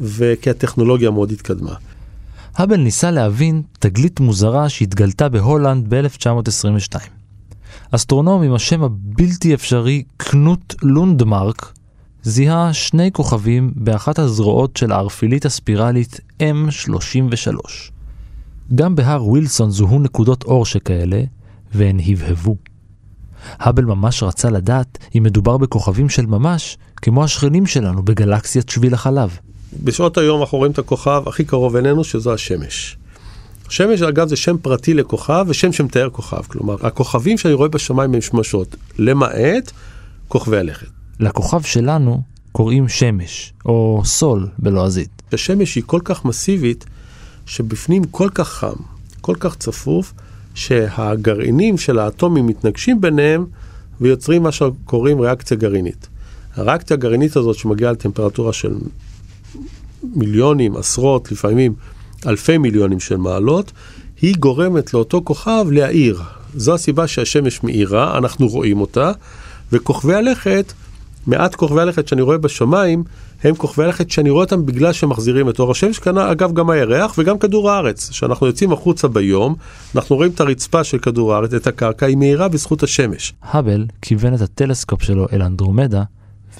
וכי 0.00 0.50
הטכנולוגיה 0.50 1.10
מאוד 1.10 1.32
התקדמה. 1.32 1.74
האבל 2.54 2.76
ניסה 2.76 3.10
להבין 3.10 3.62
תגלית 3.78 4.20
מוזרה 4.20 4.68
שהתגלתה 4.68 5.28
בהולנד 5.28 5.94
ב-1922. 5.94 7.13
אסטרונום 7.94 8.42
עם 8.42 8.54
השם 8.54 8.82
הבלתי 8.82 9.54
אפשרי 9.54 10.02
קנוט 10.16 10.74
לונדמרק 10.82 11.72
זיהה 12.22 12.72
שני 12.72 13.12
כוכבים 13.12 13.72
באחת 13.76 14.18
הזרועות 14.18 14.76
של 14.76 14.92
הערפילית 14.92 15.46
הספירלית 15.46 16.20
M33. 16.40 17.56
גם 18.74 18.94
בהר 18.94 19.28
ווילסון 19.28 19.70
זוהו 19.70 19.98
נקודות 19.98 20.44
אור 20.44 20.66
שכאלה, 20.66 21.22
והן 21.74 21.98
הבהבו. 22.06 22.56
האבל 23.58 23.84
ממש 23.84 24.22
רצה 24.22 24.50
לדעת 24.50 24.98
אם 25.18 25.22
מדובר 25.22 25.56
בכוכבים 25.56 26.08
של 26.08 26.26
ממש, 26.26 26.78
כמו 26.96 27.24
השכנים 27.24 27.66
שלנו 27.66 28.02
בגלקסיית 28.02 28.68
שביל 28.68 28.94
החלב. 28.94 29.38
בשעות 29.82 30.18
היום 30.18 30.40
אנחנו 30.40 30.58
רואים 30.58 30.72
את 30.72 30.78
הכוכב 30.78 31.22
הכי 31.26 31.44
קרוב 31.44 31.76
אלינו, 31.76 32.04
שזו 32.04 32.34
השמש. 32.34 32.96
שמש, 33.68 34.02
אגב, 34.02 34.28
זה 34.28 34.36
שם 34.36 34.56
פרטי 34.62 34.94
לכוכב 34.94 35.44
ושם 35.48 35.72
שמתאר 35.72 36.10
כוכב. 36.10 36.42
כלומר, 36.46 36.76
הכוכבים 36.82 37.38
שאני 37.38 37.54
רואה 37.54 37.68
בשמיים 37.68 38.14
הם 38.14 38.20
שמשות, 38.20 38.76
למעט 38.98 39.72
כוכבי 40.28 40.58
הלכת. 40.58 40.86
לכוכב 41.20 41.62
שלנו 41.62 42.22
קוראים 42.52 42.88
שמש, 42.88 43.52
או 43.66 44.02
סול 44.04 44.48
בלועזית. 44.58 45.22
השמש 45.32 45.74
היא 45.74 45.82
כל 45.86 46.00
כך 46.04 46.24
מסיבית, 46.24 46.84
שבפנים 47.46 48.04
כל 48.04 48.28
כך 48.34 48.48
חם, 48.48 48.76
כל 49.20 49.34
כך 49.40 49.56
צפוף, 49.56 50.12
שהגרעינים 50.54 51.78
של 51.78 51.98
האטומים 51.98 52.46
מתנגשים 52.46 53.00
ביניהם 53.00 53.46
ויוצרים 54.00 54.42
מה 54.42 54.52
שקוראים 54.52 55.20
ריאקציה 55.20 55.56
גרעינית. 55.56 56.08
הריאקציה 56.56 56.94
הגרעינית 56.96 57.36
הזאת 57.36 57.56
שמגיעה 57.56 57.92
לטמפרטורה 57.92 58.52
של 58.52 58.74
מיליונים, 60.02 60.76
עשרות, 60.76 61.32
לפעמים 61.32 61.74
אלפי 62.26 62.58
מיליונים 62.58 63.00
של 63.00 63.16
מעלות, 63.16 63.72
היא 64.22 64.34
גורמת 64.38 64.94
לאותו 64.94 65.20
כוכב 65.24 65.66
להאיר. 65.70 66.22
זו 66.56 66.74
הסיבה 66.74 67.06
שהשמש 67.06 67.62
מאירה, 67.62 68.18
אנחנו 68.18 68.48
רואים 68.48 68.80
אותה, 68.80 69.12
וכוכבי 69.72 70.14
הלכת, 70.14 70.72
מעט 71.26 71.54
כוכבי 71.54 71.80
הלכת 71.80 72.08
שאני 72.08 72.22
רואה 72.22 72.38
בשמיים, 72.38 73.04
הם 73.44 73.54
כוכבי 73.54 73.84
הלכת 73.84 74.10
שאני 74.10 74.30
רואה 74.30 74.44
אותם 74.44 74.66
בגלל 74.66 74.92
שהם 74.92 75.08
מחזירים 75.08 75.48
את 75.48 75.58
אור 75.58 75.70
השמש, 75.70 75.98
כאן 75.98 76.18
אגב 76.18 76.52
גם 76.52 76.70
הירח 76.70 77.14
וגם 77.18 77.38
כדור 77.38 77.70
הארץ. 77.70 78.10
כשאנחנו 78.10 78.46
יוצאים 78.46 78.72
החוצה 78.72 79.08
ביום, 79.08 79.54
אנחנו 79.94 80.16
רואים 80.16 80.30
את 80.30 80.40
הרצפה 80.40 80.84
של 80.84 80.98
כדור 80.98 81.34
הארץ, 81.34 81.54
את 81.54 81.66
הקרקע, 81.66 82.06
היא 82.06 82.16
מאירה 82.16 82.48
בזכות 82.48 82.82
השמש. 82.82 83.32
האבל 83.42 83.86
כיוון 84.02 84.34
את 84.34 84.40
הטלסקופ 84.40 85.02
שלו 85.02 85.26
אל 85.32 85.42
אנדרומדה 85.42 86.02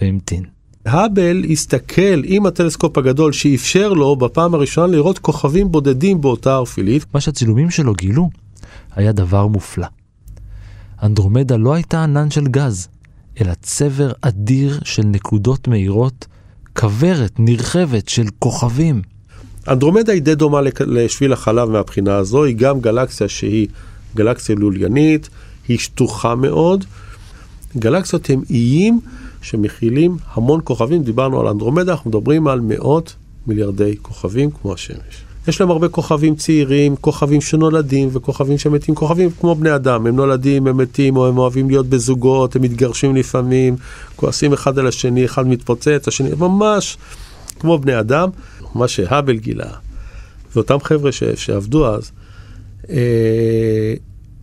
והמתין. 0.00 0.54
האבל 0.85 1.45
הסתכל 1.50 2.23
עם 2.25 2.47
הטלסקופ 2.47 2.99
הגדול 2.99 3.33
שאפשר 3.33 3.93
לו 3.93 4.17
בפעם 4.17 4.55
הראשונה 4.55 4.87
לראות 4.87 5.19
כוכבים 5.19 5.73
בודדים 5.73 6.21
באותה 6.21 6.55
ערפילית. 6.55 7.05
מה 7.14 7.21
שהצילומים 7.21 7.71
שלו 7.71 7.93
גילו 7.93 8.31
היה 8.95 9.12
דבר 9.12 9.47
מופלא. 9.47 9.87
אנדרומדה 11.03 11.57
לא 11.57 11.75
הייתה 11.75 12.03
ענן 12.03 12.31
של 12.31 12.47
גז, 12.47 12.88
אלא 13.41 13.53
צבר 13.62 14.12
אדיר 14.21 14.81
של 14.85 15.03
נקודות 15.03 15.69
מהירות, 15.69 16.26
כוורת 16.79 17.33
נרחבת 17.38 18.09
של 18.09 18.26
כוכבים. 18.38 19.03
אנדרומדה 19.69 20.12
היא 20.12 20.23
די 20.23 20.35
דומה 20.35 20.61
לשביל 20.81 21.33
החלב 21.33 21.69
מהבחינה 21.69 22.17
הזו, 22.17 22.45
היא 22.45 22.57
גם 22.57 22.81
גלקסיה 22.81 23.29
שהיא 23.29 23.69
גלקסיה 24.14 24.55
לוליינית, 24.55 25.29
היא 25.69 25.79
שטוחה 25.79 26.35
מאוד. 26.35 26.85
גלקסיות 27.76 28.31
הם 28.31 28.43
איים 28.50 29.00
שמכילים 29.45 30.17
המון 30.33 30.61
כוכבים, 30.65 31.03
דיברנו 31.03 31.41
על 31.41 31.47
אנדרומדה, 31.47 31.93
אנחנו 31.93 32.11
מדברים 32.11 32.49
על 32.49 32.61
מאות 32.61 33.15
מיליארדי 33.47 33.97
כוכבים 34.03 34.51
כמו 34.51 34.73
השמש. 34.73 35.25
יש 35.49 35.61
להם 35.61 35.71
הרבה 35.71 35.89
כוכבים 35.89 36.35
צעירים, 36.35 36.97
כוכבים 36.97 37.41
שנולדים 37.41 38.09
וכוכבים 38.13 38.59
שמתים, 38.59 38.95
כוכבים 38.95 39.31
כמו 39.41 39.55
בני 39.55 39.75
אדם, 39.75 40.07
הם 40.07 40.17
נולדים, 40.17 40.67
הם 40.67 40.77
מתים, 40.77 41.17
או 41.17 41.29
הם 41.29 41.39
אוהבים 41.39 41.71
להיות 41.71 41.87
בזוגות, 41.87 42.57
הם 42.57 42.63
מתגרשים 42.63 43.17
לפעמים, 43.17 43.77
כועסים 44.17 44.53
אחד 44.53 44.79
על 44.79 44.87
השני, 44.87 45.25
אחד 45.25 45.47
מתפוצץ, 45.47 46.09
השני, 46.09 46.31
ממש 46.39 46.97
כמו 47.61 47.79
בני 47.79 48.01
אדם, 48.01 48.29
מה 48.75 48.89
שהאבל 48.89 49.37
גילה, 49.37 49.71
ואותם 50.55 50.77
חבר'ה 50.83 51.13
שעבדו 51.13 51.87
אז, 51.87 52.11
אה, 52.91 53.95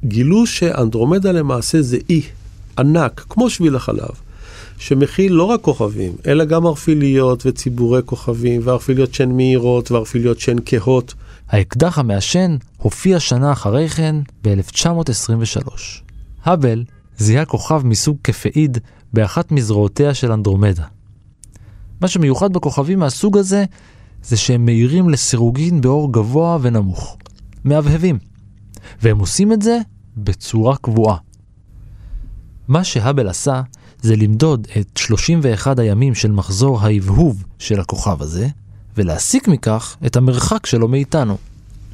גילו 0.06 0.46
שאנדרומדה 0.46 1.32
למעשה 1.32 1.82
זה 1.82 1.98
אי 2.10 2.22
ענק, 2.78 3.26
כמו 3.30 3.50
שביל 3.50 3.76
החלב. 3.76 4.31
שמכיל 4.82 5.34
לא 5.34 5.44
רק 5.44 5.62
כוכבים, 5.62 6.14
אלא 6.28 6.46
גם 6.46 6.66
ערפיליות 6.66 7.46
וציבורי 7.46 8.02
כוכבים, 8.06 8.62
וערפיליות 8.64 9.14
שהן 9.14 9.32
מהירות, 9.32 9.92
וערפיליות 9.92 10.40
שהן 10.40 10.58
כהות. 10.66 11.14
האקדח 11.50 12.00
המעשן 12.00 12.58
הופיע 12.78 13.20
שנה 13.20 13.52
אחרי 13.52 13.90
כן, 13.90 14.16
ב-1923. 14.44 15.70
האבל 16.44 16.84
זיהה 17.18 17.46
כוכב 17.46 17.82
מסוג 17.86 18.18
כפאיד 18.24 18.78
באחת 19.14 19.52
מזרועותיה 19.52 20.14
של 20.14 20.32
אנדרומדה. 20.32 20.86
מה 22.02 22.08
שמיוחד 22.08 22.54
בכוכבים 22.54 23.00
מהסוג 23.00 23.38
הזה, 23.38 23.66
זה 24.24 24.38
שהם 24.38 24.66
מאירים 24.66 25.10
לסירוגין 25.10 25.82
באור 25.82 26.14
גבוה 26.14 26.58
ונמוך. 26.62 27.18
מהבהבים. 27.64 28.18
והם 29.02 29.20
עושים 29.20 29.54
את 29.54 29.62
זה 29.62 29.80
בצורה 30.18 30.76
קבועה. 30.76 31.18
מה 32.68 32.84
שהאבל 32.84 33.28
עשה, 33.28 33.62
זה 34.02 34.16
למדוד 34.16 34.68
את 34.80 34.98
31 34.98 35.80
הימים 35.80 36.16
של 36.16 36.32
מחזור 36.32 36.82
ההבהוב 36.82 37.44
של 37.60 37.80
הכוכב 37.80 38.22
הזה, 38.22 38.48
ולהסיק 38.98 39.48
מכך 39.48 39.96
את 40.06 40.16
המרחק 40.16 40.66
שלו 40.66 40.88
מאיתנו. 40.88 41.38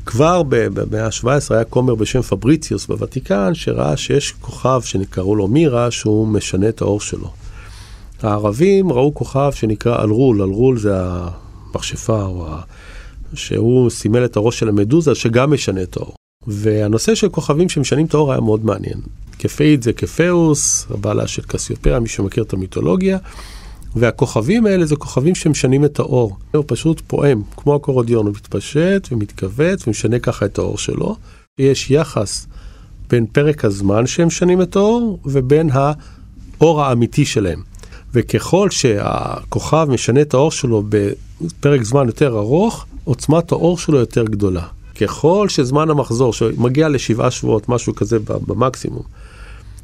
כבר 0.05 0.43
במאה 0.43 1.05
ה-17 1.05 1.27
היה 1.49 1.63
כומר 1.63 1.95
בשם 1.95 2.21
פבריציוס 2.21 2.87
בוותיקן, 2.87 3.53
שראה 3.53 3.97
שיש 3.97 4.31
כוכב 4.31 4.81
שנקראו 4.83 5.35
לו 5.35 5.47
מירה, 5.47 5.91
שהוא 5.91 6.27
משנה 6.27 6.69
את 6.69 6.81
האור 6.81 7.01
שלו. 7.01 7.31
הערבים 8.21 8.91
ראו 8.91 9.13
כוכב 9.13 9.51
שנקרא 9.53 10.03
אלרול, 10.03 10.41
אלרול 10.41 10.79
זה 10.79 10.95
המכשפה, 10.99 12.23
או. 12.23 12.47
שהוא 13.33 13.89
סימל 13.89 14.25
את 14.25 14.35
הראש 14.35 14.59
של 14.59 14.69
המדוזה, 14.69 15.15
שגם 15.15 15.53
משנה 15.53 15.83
את 15.83 15.97
האור. 15.97 16.16
והנושא 16.47 17.15
של 17.15 17.29
כוכבים 17.29 17.69
שמשנים 17.69 18.05
את 18.05 18.13
האור 18.13 18.31
היה 18.31 18.41
מאוד 18.41 18.65
מעניין. 18.65 19.01
כפאית 19.39 19.83
זה 19.83 19.93
כפאוס, 19.93 20.87
הבעלה 20.89 21.27
של 21.27 21.41
קסיופיה, 21.41 21.99
מי 21.99 22.09
שמכיר 22.09 22.43
את 22.43 22.53
המיתולוגיה, 22.53 23.17
והכוכבים 23.95 24.65
האלה 24.65 24.85
זה 24.85 24.95
כוכבים 24.95 25.35
שמשנים 25.35 25.85
את 25.85 25.99
האור. 25.99 26.37
הוא 26.55 26.63
פשוט 26.67 27.01
פועם, 27.07 27.41
כמו 27.57 27.75
הקורודיון, 27.75 28.25
הוא 28.25 28.35
מתפשט 28.35 29.07
ומתכווץ 29.11 29.87
ומשנה 29.87 30.19
ככה 30.19 30.45
את 30.45 30.57
האור 30.57 30.77
שלו. 30.77 31.15
יש 31.59 31.91
יחס 31.91 32.47
בין 33.09 33.25
פרק 33.25 33.65
הזמן 33.65 34.07
שהם 34.07 34.27
משנים 34.27 34.61
את 34.61 34.75
האור 34.75 35.19
ובין 35.25 35.69
האור 35.73 36.83
האמיתי 36.83 37.25
שלהם. 37.25 37.61
וככל 38.13 38.69
שהכוכב 38.69 39.87
משנה 39.89 40.21
את 40.21 40.33
האור 40.33 40.51
שלו 40.51 40.83
בפרק 40.89 41.83
זמן 41.83 42.07
יותר 42.07 42.37
ארוך, 42.37 42.85
עוצמת 43.03 43.51
האור 43.51 43.77
שלו 43.77 43.97
יותר 43.97 44.23
גדולה. 44.23 44.63
ככל 45.01 45.49
שזמן 45.49 45.89
המחזור, 45.89 46.33
שמגיע 46.33 46.89
לשבעה 46.89 47.31
שבועות, 47.31 47.69
משהו 47.69 47.95
כזה 47.95 48.17
במקסימום, 48.19 49.03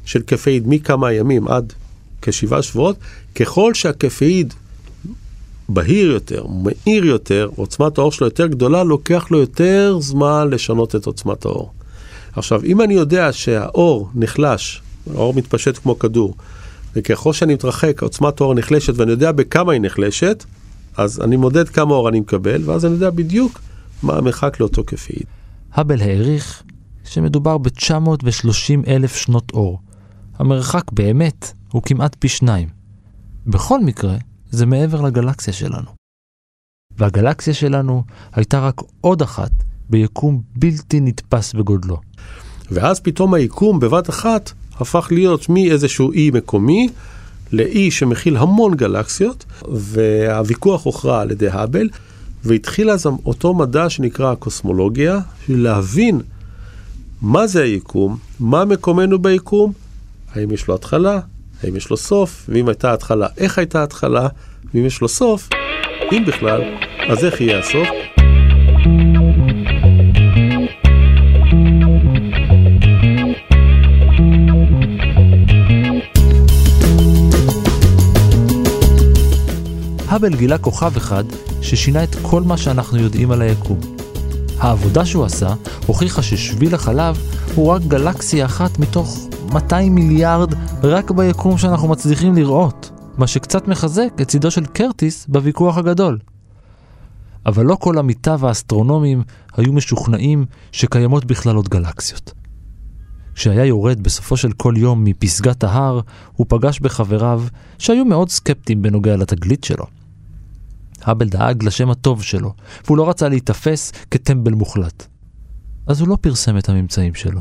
של 0.04 0.22
קפאיד 0.22 0.64
מכמה 0.66 1.12
ימים 1.12 1.48
עד 1.48 1.72
כשבעה 2.22 2.62
שבועות, 2.62 2.96
ככל 3.34 3.74
שהקפאיד 3.74 4.54
בהיר 5.68 6.10
יותר, 6.10 6.46
מאיר 6.46 7.04
יותר, 7.04 7.48
עוצמת 7.56 7.98
האור 7.98 8.12
שלו 8.12 8.26
יותר 8.26 8.46
גדולה, 8.46 8.84
לוקח 8.84 9.30
לו 9.30 9.38
יותר 9.38 9.96
זמן 10.00 10.48
לשנות 10.50 10.96
את 10.96 11.06
עוצמת 11.06 11.44
האור. 11.44 11.72
עכשיו, 12.36 12.64
אם 12.64 12.80
אני 12.80 12.94
יודע 12.94 13.32
שהאור 13.32 14.08
נחלש, 14.14 14.82
האור 15.14 15.34
מתפשט 15.34 15.78
כמו 15.78 15.98
כדור, 15.98 16.34
וככל 16.96 17.32
שאני 17.32 17.54
מתרחק, 17.54 18.02
עוצמת 18.02 18.40
האור 18.40 18.54
נחלשת, 18.54 18.92
ואני 18.96 19.10
יודע 19.10 19.32
בכמה 19.32 19.72
היא 19.72 19.80
נחלשת, 19.80 20.44
אז 20.96 21.20
אני 21.20 21.36
מודד 21.36 21.68
כמה 21.68 21.94
אור 21.94 22.08
אני 22.08 22.20
מקבל, 22.20 22.62
ואז 22.64 22.84
אני 22.84 22.94
יודע 22.94 23.10
בדיוק 23.10 23.60
מה 24.04 24.16
המרחק 24.18 24.60
לאותו 24.60 24.84
קפאית. 24.84 25.26
האבל 25.72 26.00
העריך 26.00 26.62
שמדובר 27.04 27.58
ב-930 27.58 28.86
אלף 28.88 29.16
שנות 29.16 29.52
אור. 29.52 29.80
המרחק 30.38 30.92
באמת 30.92 31.52
הוא 31.72 31.82
כמעט 31.82 32.16
פי 32.18 32.28
שניים. 32.28 32.68
בכל 33.46 33.80
מקרה, 33.80 34.16
זה 34.50 34.66
מעבר 34.66 35.00
לגלקסיה 35.00 35.52
שלנו. 35.52 35.90
והגלקסיה 36.98 37.54
שלנו 37.54 38.04
הייתה 38.32 38.60
רק 38.60 38.80
עוד 39.00 39.22
אחת 39.22 39.50
ביקום 39.90 40.42
בלתי 40.56 41.00
נתפס 41.00 41.52
בגודלו. 41.52 42.00
ואז 42.70 43.00
פתאום 43.00 43.34
היקום 43.34 43.80
בבת 43.80 44.10
אחת 44.10 44.52
הפך 44.72 45.08
להיות 45.10 45.48
מאיזשהו 45.48 46.12
אי 46.12 46.30
מקומי 46.34 46.88
לאי 47.52 47.90
שמכיל 47.90 48.36
המון 48.36 48.74
גלקסיות, 48.74 49.44
והוויכוח 49.72 50.84
הוכרע 50.84 51.20
על 51.20 51.30
ידי 51.30 51.48
האבל, 51.48 51.88
והתחיל 52.44 52.90
אז 52.90 53.06
אותו 53.06 53.54
מדע 53.54 53.90
שנקרא 53.90 54.32
הקוסמולוגיה, 54.32 55.20
של 55.46 55.60
להבין 55.60 56.20
מה 57.22 57.46
זה 57.46 57.62
היקום, 57.62 58.16
מה 58.40 58.64
מקומנו 58.64 59.18
ביקום, 59.18 59.72
האם 60.34 60.50
יש 60.50 60.68
לו 60.68 60.74
התחלה, 60.74 61.20
האם 61.62 61.76
יש 61.76 61.90
לו 61.90 61.96
סוף, 61.96 62.46
ואם 62.48 62.68
הייתה 62.68 62.92
התחלה, 62.92 63.26
איך 63.36 63.58
הייתה 63.58 63.82
התחלה, 63.82 64.28
ואם 64.74 64.86
יש 64.86 65.00
לו 65.00 65.08
סוף, 65.08 65.48
אם 66.12 66.24
בכלל, 66.26 66.60
אז 67.08 67.24
איך 67.24 67.40
יהיה 67.40 67.58
הסוף? 67.58 67.88
האבל 80.14 80.36
גילה 80.36 80.58
כוכב 80.58 80.96
אחד 80.96 81.24
ששינה 81.62 82.04
את 82.04 82.16
כל 82.22 82.42
מה 82.42 82.56
שאנחנו 82.56 82.98
יודעים 82.98 83.30
על 83.30 83.42
היקום. 83.42 83.80
העבודה 84.58 85.04
שהוא 85.06 85.24
עשה 85.24 85.54
הוכיחה 85.86 86.22
ששביל 86.22 86.74
החלב 86.74 87.18
הוא 87.54 87.72
רק 87.72 87.82
גלקסיה 87.82 88.46
אחת 88.46 88.78
מתוך 88.78 89.28
200 89.52 89.94
מיליארד 89.94 90.54
רק 90.82 91.10
ביקום 91.10 91.58
שאנחנו 91.58 91.88
מצליחים 91.88 92.34
לראות, 92.34 92.90
מה 93.18 93.26
שקצת 93.26 93.68
מחזק 93.68 94.08
את 94.20 94.28
צידו 94.28 94.50
של 94.50 94.66
קרטיס 94.66 95.26
בוויכוח 95.26 95.78
הגדול. 95.78 96.18
אבל 97.46 97.66
לא 97.66 97.76
כל 97.80 97.98
עמיתיו 97.98 98.46
האסטרונומיים 98.46 99.22
היו 99.56 99.72
משוכנעים 99.72 100.46
שקיימות 100.72 101.24
בכלל 101.24 101.56
עוד 101.56 101.68
גלקסיות. 101.68 102.32
כשהיה 103.34 103.64
יורד 103.64 104.02
בסופו 104.02 104.36
של 104.36 104.52
כל 104.52 104.74
יום 104.76 105.04
מפסגת 105.04 105.64
ההר, 105.64 106.00
הוא 106.32 106.46
פגש 106.48 106.80
בחבריו 106.80 107.42
שהיו 107.78 108.04
מאוד 108.04 108.30
סקפטיים 108.30 108.82
בנוגע 108.82 109.16
לתגלית 109.16 109.64
שלו. 109.64 110.03
האבל 111.04 111.28
דאג 111.28 111.64
לשם 111.64 111.90
הטוב 111.90 112.22
שלו, 112.22 112.52
והוא 112.84 112.96
לא 112.96 113.08
רצה 113.08 113.28
להיתפס 113.28 113.92
כטמבל 114.10 114.52
מוחלט. 114.52 115.06
אז 115.86 116.00
הוא 116.00 116.08
לא 116.08 116.16
פרסם 116.20 116.58
את 116.58 116.68
הממצאים 116.68 117.14
שלו. 117.14 117.40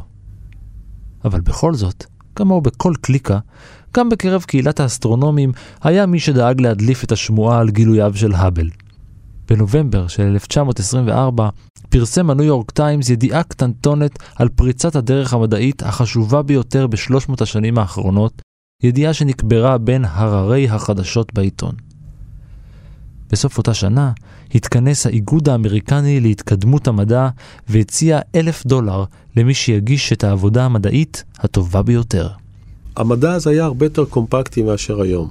אבל 1.25 1.41
בכל 1.41 1.73
זאת, 1.73 2.05
כמוהו 2.35 2.61
בכל 2.61 2.93
קליקה, 3.01 3.39
גם 3.97 4.09
בקרב 4.09 4.43
קהילת 4.43 4.79
האסטרונומים 4.79 5.51
היה 5.81 6.05
מי 6.05 6.19
שדאג 6.19 6.61
להדליף 6.61 7.03
את 7.03 7.11
השמועה 7.11 7.59
על 7.59 7.69
גילוייו 7.69 8.11
של 8.15 8.33
האבל. 8.33 8.69
בנובמבר 9.49 10.07
של 10.07 10.23
1924 10.23 11.49
פרסם 11.89 12.29
הניו 12.29 12.45
יורק 12.45 12.71
טיימס 12.71 13.09
ידיעה 13.09 13.43
קטנטונת 13.43 14.19
על 14.35 14.49
פריצת 14.49 14.95
הדרך 14.95 15.33
המדעית 15.33 15.83
החשובה 15.83 16.41
ביותר 16.41 16.87
בשלוש 16.87 17.29
מאות 17.29 17.41
השנים 17.41 17.77
האחרונות, 17.77 18.41
ידיעה 18.83 19.13
שנקברה 19.13 19.77
בין 19.77 20.05
הררי 20.05 20.69
החדשות 20.69 21.33
בעיתון. 21.33 21.75
בסוף 23.33 23.57
אותה 23.57 23.73
שנה 23.73 24.11
התכנס 24.55 25.05
האיגוד 25.05 25.49
האמריקני 25.49 26.19
להתקדמות 26.19 26.87
המדע 26.87 27.29
והציע 27.69 28.19
אלף 28.35 28.65
דולר 28.65 29.03
למי 29.35 29.53
שיגיש 29.53 30.13
את 30.13 30.23
העבודה 30.23 30.65
המדעית 30.65 31.23
הטובה 31.39 31.81
ביותר. 31.81 32.27
המדע 32.95 33.33
אז 33.33 33.47
היה 33.47 33.65
הרבה 33.65 33.85
יותר 33.85 34.05
קומפקטי 34.05 34.61
מאשר 34.61 35.01
היום. 35.01 35.29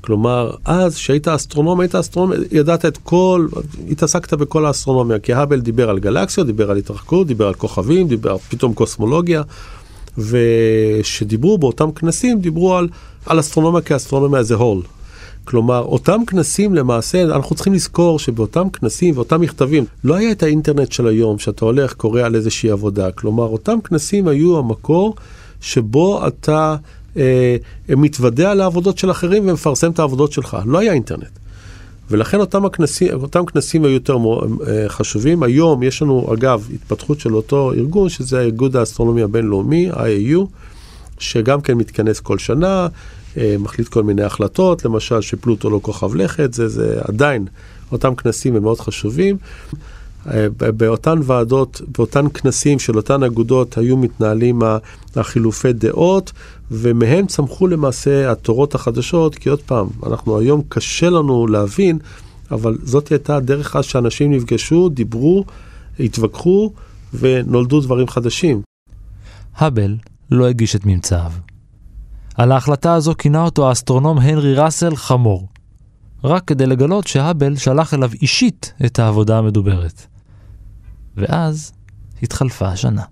כלומר, 0.00 0.54
אז 0.64 0.96
כשהיית 0.96 1.28
אסטרונום, 1.28 1.80
היית 1.80 1.94
אסטרונום, 1.94 2.36
ידעת 2.52 2.84
את 2.84 2.98
כל, 3.02 3.48
התעסקת 3.90 4.34
בכל 4.34 4.66
האסטרונומיה, 4.66 5.18
כי 5.18 5.32
האבל 5.32 5.60
דיבר 5.60 5.90
על 5.90 5.98
גלקסיות, 5.98 6.46
דיבר 6.46 6.70
על 6.70 6.76
התרחקות, 6.76 7.26
דיבר 7.26 7.46
על 7.48 7.54
כוכבים, 7.54 8.08
דיבר 8.08 8.38
פתאום 8.38 8.74
קוסמולוגיה, 8.74 9.42
ושדיברו 10.18 11.58
באותם 11.58 11.92
כנסים, 11.92 12.40
דיברו 12.40 12.76
על, 12.76 12.88
על 13.26 13.40
אסטרונומיה 13.40 13.82
כאסטרונומיה 13.82 14.40
a 14.40 14.60
whole. 14.60 15.03
כלומר, 15.44 15.80
אותם 15.80 16.20
כנסים 16.26 16.74
למעשה, 16.74 17.22
אנחנו 17.22 17.54
צריכים 17.56 17.74
לזכור 17.74 18.18
שבאותם 18.18 18.70
כנסים 18.70 19.14
ואותם 19.16 19.40
מכתבים, 19.40 19.84
לא 20.04 20.14
היה 20.14 20.30
את 20.30 20.42
האינטרנט 20.42 20.92
של 20.92 21.06
היום, 21.06 21.38
שאתה 21.38 21.64
הולך, 21.64 21.94
קורא 21.94 22.22
על 22.22 22.34
איזושהי 22.34 22.70
עבודה. 22.70 23.10
כלומר, 23.10 23.44
אותם 23.44 23.80
כנסים 23.80 24.28
היו 24.28 24.58
המקור 24.58 25.14
שבו 25.60 26.26
אתה 26.26 26.76
אה, 27.16 27.56
מתוודע 27.88 28.50
על 28.50 28.60
העבודות 28.60 28.98
של 28.98 29.10
אחרים 29.10 29.48
ומפרסם 29.48 29.90
את 29.90 29.98
העבודות 29.98 30.32
שלך. 30.32 30.56
לא 30.66 30.78
היה 30.78 30.92
אינטרנט. 30.92 31.38
ולכן 32.10 32.40
אותם, 32.40 32.64
הכנסים, 32.64 33.08
אותם 33.22 33.46
כנסים 33.46 33.84
היו 33.84 33.92
יותר 33.92 34.16
אה, 34.66 34.88
חשובים. 34.88 35.42
היום 35.42 35.82
יש 35.82 36.02
לנו, 36.02 36.34
אגב, 36.34 36.68
התפתחות 36.74 37.20
של 37.20 37.34
אותו 37.34 37.72
ארגון, 37.72 38.08
שזה 38.08 38.38
האיגוד 38.38 38.76
האסטרונומי 38.76 39.22
הבינלאומי, 39.22 39.90
IAU, 39.92 40.38
שגם 41.18 41.60
כן 41.60 41.74
מתכנס 41.74 42.20
כל 42.20 42.38
שנה, 42.38 42.88
מחליט 43.58 43.88
כל 43.88 44.02
מיני 44.02 44.22
החלטות, 44.22 44.84
למשל 44.84 45.20
שפלוטו 45.20 45.70
לא 45.70 45.80
כוכב 45.82 46.14
לכת, 46.14 46.54
זה, 46.54 46.68
זה 46.68 47.00
עדיין, 47.08 47.46
אותם 47.92 48.14
כנסים 48.14 48.56
הם 48.56 48.62
מאוד 48.62 48.80
חשובים. 48.80 49.36
אה, 50.30 50.46
באותן 50.58 51.18
ועדות, 51.24 51.80
באותן 51.98 52.28
כנסים 52.28 52.78
של 52.78 52.96
אותן 52.96 53.22
אגודות 53.22 53.78
היו 53.78 53.96
מתנהלים 53.96 54.62
החילופי 55.16 55.72
דעות, 55.72 56.32
ומהם 56.70 57.26
צמחו 57.26 57.66
למעשה 57.66 58.32
התורות 58.32 58.74
החדשות, 58.74 59.34
כי 59.34 59.48
עוד 59.48 59.62
פעם, 59.62 59.86
אנחנו 60.06 60.38
היום 60.38 60.62
קשה 60.68 61.10
לנו 61.10 61.46
להבין, 61.46 61.98
אבל 62.50 62.78
זאת 62.82 63.08
הייתה 63.08 63.36
הדרך 63.36 63.76
אז 63.76 63.84
שאנשים 63.84 64.32
נפגשו, 64.32 64.88
דיברו, 64.88 65.44
התווכחו, 66.00 66.72
ונולדו 67.14 67.80
דברים 67.80 68.08
חדשים. 68.08 68.62
האבל 69.56 69.96
לא 70.30 70.48
הגיש 70.48 70.76
את 70.76 70.86
ממצאיו. 70.86 71.43
על 72.34 72.52
ההחלטה 72.52 72.94
הזו 72.94 73.14
כינה 73.18 73.42
אותו 73.42 73.68
האסטרונום 73.68 74.18
הנרי 74.18 74.54
ראסל 74.54 74.96
חמור. 74.96 75.48
רק 76.24 76.44
כדי 76.44 76.66
לגלות 76.66 77.06
שהאבל 77.06 77.56
שלח 77.56 77.94
אליו 77.94 78.10
אישית 78.22 78.72
את 78.86 78.98
העבודה 78.98 79.38
המדוברת. 79.38 80.06
ואז 81.16 81.72
התחלפה 82.22 82.68
השנה. 82.68 83.02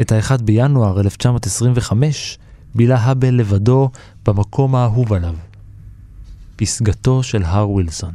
את 0.00 0.12
ה-1 0.12 0.42
בינואר 0.42 1.00
1925 1.00 2.38
בילה 2.74 2.96
האבל 2.98 3.34
לבדו 3.34 3.90
במקום 4.26 4.74
האהוב 4.74 5.12
עליו, 5.12 5.34
פסגתו 6.56 7.22
של 7.22 7.42
הר 7.42 7.70
ווילסון. 7.70 8.14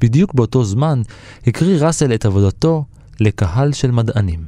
בדיוק 0.00 0.34
באותו 0.34 0.64
זמן 0.64 1.02
הקריא 1.46 1.84
ראסל 1.84 2.14
את 2.14 2.24
עבודתו 2.24 2.84
לקהל 3.20 3.72
של 3.72 3.90
מדענים. 3.90 4.44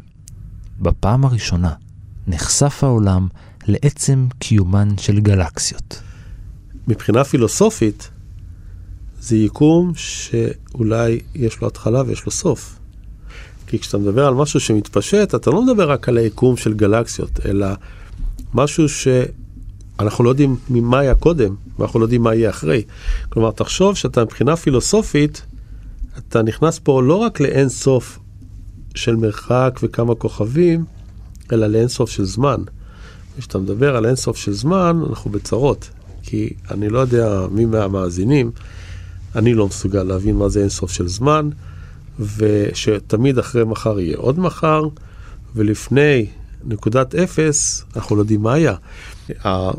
בפעם 0.81 1.25
הראשונה 1.25 1.73
נחשף 2.27 2.85
העולם 2.85 3.29
לעצם 3.69 4.27
קיומן 4.39 4.89
של 4.99 5.21
גלקסיות. 5.21 6.01
מבחינה 6.89 7.25
פילוסופית, 7.25 8.11
זה 9.21 9.37
יקום 9.37 9.93
שאולי 9.95 11.21
יש 11.35 11.61
לו 11.61 11.67
התחלה 11.67 12.03
ויש 12.07 12.25
לו 12.25 12.33
סוף. 12.33 12.79
כי 13.67 13.79
כשאתה 13.79 13.99
מדבר 13.99 14.27
על 14.27 14.35
משהו 14.35 14.61
שמתפשט, 14.61 15.35
אתה 15.35 15.51
לא 15.51 15.63
מדבר 15.63 15.91
רק 15.91 16.09
על 16.09 16.19
היקום 16.19 16.57
של 16.57 16.75
גלקסיות, 16.75 17.31
אלא 17.45 17.67
משהו 18.55 18.85
שאנחנו 18.89 20.25
לא 20.25 20.29
יודעים 20.29 20.57
ממה 20.71 20.99
היה 20.99 21.15
קודם, 21.15 21.55
ואנחנו 21.79 22.01
לא 22.01 22.05
יודעים 22.05 22.23
מה 22.23 22.35
יהיה 22.35 22.51
אחרי. 22.51 22.83
כלומר, 23.29 23.51
תחשוב 23.51 23.97
שאתה 23.97 24.25
מבחינה 24.25 24.57
פילוסופית, 24.57 25.43
אתה 26.19 26.43
נכנס 26.43 26.79
פה 26.79 27.03
לא 27.03 27.15
רק 27.15 27.41
לאין 27.41 27.69
סוף 27.69 28.19
של 28.95 29.17
מרחק 29.17 29.81
וכמה 29.83 30.15
כוכבים, 30.15 30.85
אלא 31.53 31.67
לאין 31.67 31.89
סוף 31.89 32.11
של 32.11 32.25
זמן. 32.25 32.63
כשאתה 33.39 33.59
מדבר 33.59 33.97
על 33.97 34.07
אין 34.07 34.17
סוף 34.17 34.37
של 34.37 34.53
זמן, 34.53 35.03
אנחנו 35.11 35.31
בצרות. 35.31 35.91
כי 36.23 36.51
אני 36.71 36.89
לא 36.89 36.99
יודע 36.99 37.47
מי 37.51 37.65
מהמאזינים, 37.65 38.51
אני 39.35 39.55
לא 39.55 39.67
מסוגל 39.67 40.03
להבין 40.03 40.37
מה 40.37 40.49
זה 40.49 40.61
אין 40.61 40.69
סוף 40.69 40.93
של 40.93 41.09
זמן. 41.09 41.51
ושתמיד 42.37 43.39
אחרי 43.39 43.65
מחר 43.65 44.01
יהיה 44.01 44.17
עוד 44.17 44.39
מחר, 44.39 44.83
ולפני 45.55 46.27
נקודת 46.65 47.15
אפס, 47.15 47.85
אנחנו 47.97 48.17
לא 48.17 48.21
יודעים 48.21 48.43
מה 48.43 48.53
היה. 48.53 48.75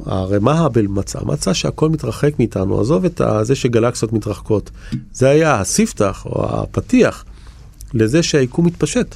הרי 0.06 0.40
מה 0.40 0.52
האבל 0.52 0.88
מצא? 0.88 1.20
מצא 1.24 1.54
שהכל 1.54 1.90
מתרחק 1.90 2.40
מאיתנו, 2.40 2.82
עזוב 2.82 3.06
את 3.06 3.22
זה 3.42 3.56
שגלקסיות 3.56 4.14
מתרחקות. 4.14 4.72
זה 5.14 5.30
היה 5.30 5.60
הספתח 5.60 6.26
או 6.26 6.62
הפתיח 6.62 7.26
לזה 7.94 8.24
שהיקום 8.24 8.66
מתפשט. 8.66 9.16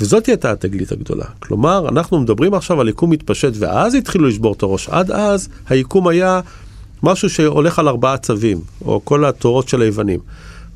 וזאת 0.00 0.26
הייתה 0.26 0.52
התגלית 0.52 0.92
הגדולה. 0.92 1.24
כלומר, 1.38 1.88
אנחנו 1.88 2.20
מדברים 2.20 2.54
עכשיו 2.54 2.80
על 2.80 2.88
יקום 2.88 3.10
מתפשט, 3.10 3.52
ואז 3.58 3.94
התחילו 3.94 4.28
לשבור 4.28 4.52
את 4.52 4.62
הראש. 4.62 4.88
עד 4.88 5.10
אז 5.10 5.48
היקום 5.68 6.08
היה 6.08 6.40
משהו 7.02 7.30
שהולך 7.30 7.78
על 7.78 7.88
ארבעה 7.88 8.18
צווים, 8.18 8.60
או 8.84 9.00
כל 9.04 9.24
התורות 9.24 9.68
של 9.68 9.82
היוונים. 9.82 10.20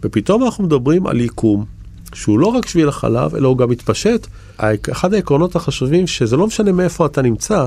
ופתאום 0.03 0.45
אנחנו 0.45 0.65
מדברים 0.65 1.07
על 1.07 1.21
יקום 1.21 1.65
שהוא 2.15 2.39
לא 2.39 2.47
רק 2.47 2.67
שביל 2.67 2.89
החלב, 2.89 3.35
אלא 3.35 3.49
הוא 3.49 3.59
גם 3.59 3.71
מתפשט. 3.71 4.27
אחד 4.93 5.15
העקרונות 5.15 5.57
החשובים, 5.57 6.07
שזה 6.07 6.37
לא 6.37 6.47
משנה 6.47 6.73
מאיפה 6.73 7.07
אתה 7.07 7.23
נמצא, 7.23 7.67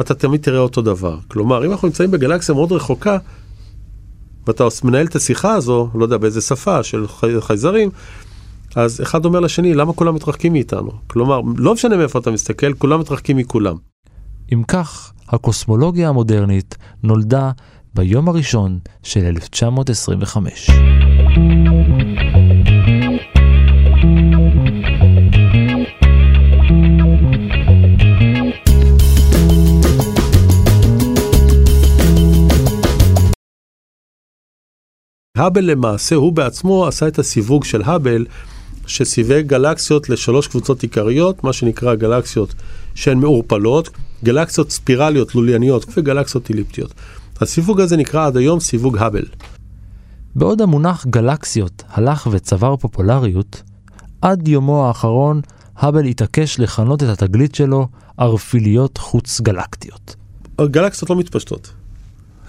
אתה 0.00 0.14
תמיד 0.14 0.40
תראה 0.42 0.58
אותו 0.58 0.82
דבר. 0.82 1.18
כלומר, 1.28 1.66
אם 1.66 1.70
אנחנו 1.70 1.88
נמצאים 1.88 2.10
בגלקסיה 2.10 2.54
מאוד 2.54 2.72
רחוקה, 2.72 3.18
ואתה 4.46 4.64
מנהל 4.84 5.06
את 5.06 5.16
השיחה 5.16 5.54
הזו, 5.54 5.88
לא 5.94 6.04
יודע 6.04 6.16
באיזה 6.16 6.40
שפה, 6.40 6.82
של 6.82 7.06
חייזרים, 7.40 7.90
אז 8.76 9.00
אחד 9.02 9.24
אומר 9.24 9.40
לשני, 9.40 9.74
למה 9.74 9.92
כולם 9.92 10.14
מתרחקים 10.14 10.52
מאיתנו? 10.52 10.90
כלומר, 11.06 11.40
לא 11.56 11.74
משנה 11.74 11.96
מאיפה 11.96 12.18
אתה 12.18 12.30
מסתכל, 12.30 12.74
כולם 12.74 13.00
מתרחקים 13.00 13.36
מכולם. 13.36 13.76
אם 14.52 14.62
כך, 14.68 15.12
הקוסמולוגיה 15.28 16.08
המודרנית 16.08 16.76
נולדה 17.02 17.50
ביום 17.94 18.28
הראשון 18.28 18.78
של 19.02 19.26
1925. 19.26 20.70
האבל 35.36 35.64
למעשה, 35.64 36.14
הוא 36.14 36.32
בעצמו 36.32 36.86
עשה 36.86 37.08
את 37.08 37.18
הסיווג 37.18 37.64
של 37.64 37.82
האבל, 37.82 38.26
שסיווג 38.86 39.46
גלקסיות 39.46 40.08
לשלוש 40.08 40.46
קבוצות 40.46 40.82
עיקריות, 40.82 41.44
מה 41.44 41.52
שנקרא 41.52 41.94
גלקסיות 41.94 42.54
שהן 42.94 43.18
מעורפלות, 43.18 43.90
גלקסיות 44.24 44.70
ספירליות 44.70 45.34
לולייניות 45.34 45.86
וגלקסיות 45.96 46.50
אליפטיות. 46.50 46.94
הסיווג 47.40 47.80
הזה 47.80 47.96
נקרא 47.96 48.26
עד 48.26 48.36
היום 48.36 48.60
סיווג 48.60 48.98
האבל. 48.98 49.24
בעוד 50.34 50.60
המונח 50.60 51.06
גלקסיות 51.06 51.82
הלך 51.88 52.28
וצבר 52.30 52.76
פופולריות, 52.76 53.62
עד 54.22 54.48
יומו 54.48 54.86
האחרון 54.86 55.40
האבל 55.76 56.04
התעקש 56.04 56.60
לכנות 56.60 57.02
את 57.02 57.08
התגלית 57.08 57.54
שלו 57.54 57.88
ערפיליות 58.16 58.98
חוץ 58.98 59.40
גלקטיות. 59.40 60.16
גלקסיות 60.60 61.10
לא 61.10 61.16
מתפשטות, 61.16 61.72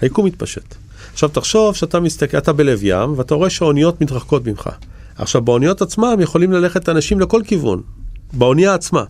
היקום 0.00 0.26
מתפשט. 0.26 0.74
עכשיו 1.12 1.28
תחשוב 1.28 1.74
שאתה 1.74 2.00
מסתכל, 2.00 2.38
אתה 2.38 2.52
בלב 2.52 2.78
ים, 2.82 3.18
ואתה 3.18 3.34
רואה 3.34 3.50
שהאוניות 3.50 4.00
מתרחקות 4.00 4.46
ממך. 4.46 4.70
עכשיו 5.18 5.42
באוניות 5.42 5.82
עצמם 5.82 6.16
יכולים 6.20 6.52
ללכת 6.52 6.88
אנשים 6.88 7.20
לכל 7.20 7.42
כיוון, 7.44 7.82
באונייה 8.32 8.74
עצמה, 8.74 9.04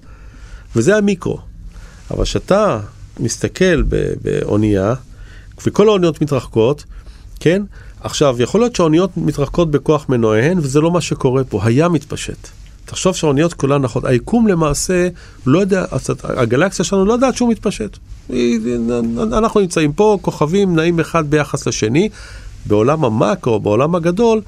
וזה 0.76 0.96
המיקרו. 0.96 1.38
אבל 2.10 2.24
כשאתה 2.24 2.80
מסתכל 3.20 3.82
באונייה, 4.22 4.94
וכל 5.66 5.88
האוניות 5.88 6.22
מתרחקות, 6.22 6.84
כן? 7.40 7.62
עכשיו, 8.00 8.36
יכול 8.42 8.60
להיות 8.60 8.76
שהאוניות 8.76 9.10
מתרחקות 9.16 9.70
בכוח 9.70 10.08
מנועיהן, 10.08 10.58
וזה 10.58 10.80
לא 10.80 10.90
מה 10.90 11.00
שקורה 11.00 11.44
פה, 11.44 11.64
הים 11.64 11.92
מתפשט. 11.92 12.48
תחשוב 12.84 13.14
שהאוניות 13.14 13.54
כולן 13.54 13.82
נכון, 13.82 14.06
היקום 14.06 14.46
למעשה, 14.46 15.08
לא 15.46 15.58
יודע, 15.58 15.84
הגלקסיה 16.22 16.84
שלנו 16.84 17.04
לא 17.04 17.12
יודעת 17.12 17.36
שהוא 17.36 17.50
מתפשט. 17.50 17.96
אנחנו 19.32 19.60
נמצאים 19.60 19.92
פה, 19.92 20.18
כוכבים 20.22 20.76
נעים 20.76 21.00
אחד 21.00 21.30
ביחס 21.30 21.66
לשני, 21.66 22.08
בעולם 22.66 23.04
המקרו, 23.04 23.60
בעולם 23.60 23.94
הגדול, 23.94 24.40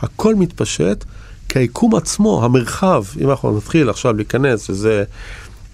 הכל 0.00 0.34
מתפשט, 0.34 1.04
כי 1.48 1.58
היקום 1.58 1.94
עצמו, 1.94 2.44
המרחב, 2.44 3.04
אם 3.20 3.30
אנחנו 3.30 3.56
נתחיל 3.56 3.90
עכשיו 3.90 4.12
להיכנס, 4.12 4.70
וזה 4.70 5.04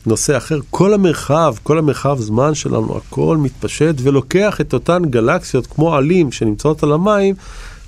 נושא 0.06 0.36
אחר, 0.36 0.58
כל 0.70 0.94
המרחב, 0.94 1.54
כל 1.62 1.78
המרחב 1.78 2.18
זמן 2.20 2.54
שלנו, 2.54 2.96
הכל 2.96 3.36
מתפשט 3.36 3.94
ולוקח 4.02 4.60
את 4.60 4.74
אותן 4.74 5.02
גלקסיות 5.04 5.66
כמו 5.66 5.94
עלים 5.94 6.32
שנמצאות 6.32 6.82
על 6.82 6.92
המים, 6.92 7.34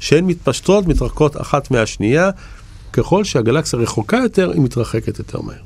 שהן 0.01 0.25
מתפשטות, 0.25 0.87
מתרחקות 0.87 1.41
אחת 1.41 1.71
מהשנייה. 1.71 2.31
ככל 2.93 3.25
שהגלקסיה 3.25 3.79
רחוקה 3.79 4.17
יותר, 4.17 4.51
היא 4.51 4.61
מתרחקת 4.61 5.19
יותר 5.19 5.41
מהר. 5.41 5.63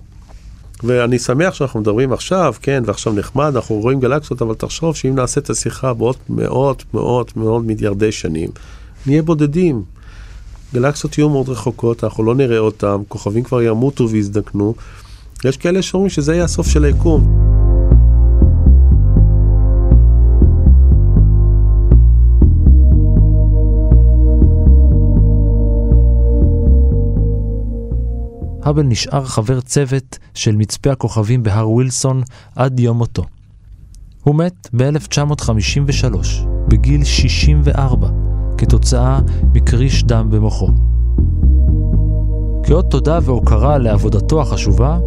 ואני 0.82 1.18
שמח 1.18 1.54
שאנחנו 1.54 1.80
מדברים 1.80 2.12
עכשיו, 2.12 2.54
כן, 2.62 2.82
ועכשיו 2.86 3.12
נחמד, 3.12 3.52
אנחנו 3.56 3.74
רואים 3.74 4.00
גלקסיות, 4.00 4.42
אבל 4.42 4.54
תחשוב 4.54 4.96
שאם 4.96 5.14
נעשה 5.14 5.40
את 5.40 5.50
השיחה 5.50 5.94
בעוד 5.94 6.16
מאות, 6.28 6.84
מאות, 6.94 7.36
מאות 7.36 7.64
מיליארדי 7.64 8.12
שנים, 8.12 8.48
נהיה 9.06 9.22
בודדים. 9.22 9.82
גלקסיות 10.74 11.18
יהיו 11.18 11.28
מאוד 11.28 11.48
רחוקות, 11.48 12.04
אנחנו 12.04 12.24
לא 12.24 12.34
נראה 12.34 12.58
אותן, 12.58 12.96
כוכבים 13.08 13.42
כבר 13.42 13.62
ימותו 13.62 14.08
ויזדקנו. 14.08 14.74
יש 15.44 15.56
כאלה 15.56 15.82
שאומרים 15.82 16.10
שזה 16.10 16.32
יהיה 16.32 16.44
הסוף 16.44 16.68
של 16.68 16.84
היקום. 16.84 17.46
האבל 28.62 28.82
נשאר 28.82 29.24
חבר 29.24 29.60
צוות 29.60 30.18
של 30.34 30.56
מצפה 30.56 30.92
הכוכבים 30.92 31.42
בהר 31.42 31.70
ווילסון 31.70 32.22
עד 32.56 32.80
יום 32.80 32.98
מותו. 32.98 33.24
הוא 34.22 34.34
מת 34.34 34.68
ב-1953, 34.76 36.16
בגיל 36.68 37.04
64, 37.04 38.25
כתוצאה 38.58 39.20
מקריש 39.54 40.04
דם 40.04 40.26
במוחו. 40.30 40.68
כאות 42.62 42.90
תודה 42.90 43.18
והוקרה 43.22 43.78
לעבודתו 43.78 44.42
החשובה, 44.42 44.98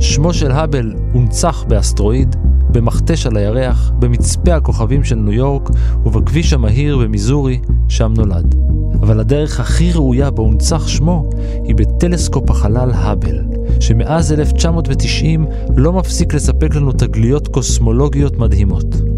שמו 0.00 0.32
של 0.32 0.50
האבל 0.50 0.94
הונצח 1.12 1.64
באסטרואיד, 1.68 2.36
במכתש 2.72 3.26
על 3.26 3.36
הירח, 3.36 3.92
במצפה 3.98 4.54
הכוכבים 4.54 5.04
של 5.04 5.14
ניו 5.14 5.32
יורק 5.32 5.70
ובכביש 6.04 6.52
המהיר 6.52 6.98
במיזורי, 6.98 7.60
שם 7.88 8.12
נולד. 8.16 8.54
אבל 9.00 9.20
הדרך 9.20 9.60
הכי 9.60 9.92
ראויה 9.92 10.30
בה 10.30 10.42
הונצח 10.42 10.88
שמו 10.88 11.30
היא 11.64 11.74
בטלסקופ 11.74 12.50
החלל 12.50 12.90
האבל, 12.94 13.38
שמאז 13.80 14.32
1990 14.32 15.46
לא 15.76 15.92
מפסיק 15.92 16.34
לספק 16.34 16.74
לנו 16.74 16.92
תגליות 16.92 17.48
קוסמולוגיות 17.48 18.36
מדהימות. 18.36 19.17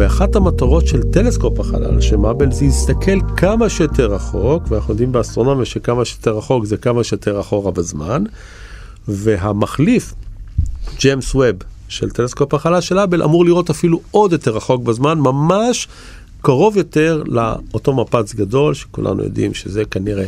ואחת 0.00 0.36
המטרות 0.36 0.86
של 0.86 1.02
טלסקופ 1.02 1.60
החלל, 1.60 2.00
של 2.00 2.22
האבל 2.22 2.52
זה 2.52 2.64
להסתכל 2.64 3.20
כמה 3.36 3.68
שיותר 3.68 4.06
רחוק, 4.06 4.62
ואנחנו 4.68 4.92
יודעים 4.92 5.12
באסטרונומיה 5.12 5.64
שכמה 5.64 6.04
שיותר 6.04 6.36
רחוק 6.36 6.64
זה 6.64 6.76
כמה 6.76 7.04
שיותר 7.04 7.40
אחורה 7.40 7.70
בזמן, 7.70 8.24
והמחליף, 9.08 10.14
ג'יימס 10.98 11.34
ווב, 11.34 11.56
של 11.88 12.10
טלסקופ 12.10 12.54
החלל 12.54 12.80
של 12.80 12.98
האבל, 12.98 13.22
אמור 13.22 13.44
לראות 13.44 13.70
אפילו 13.70 14.00
עוד 14.10 14.32
יותר 14.32 14.56
רחוק 14.56 14.82
בזמן, 14.82 15.18
ממש 15.18 15.88
קרוב 16.42 16.76
יותר 16.76 17.22
לאותו 17.26 17.94
מפץ 17.94 18.34
גדול, 18.34 18.74
שכולנו 18.74 19.22
יודעים 19.22 19.54
שזה 19.54 19.84
כנראה 19.84 20.26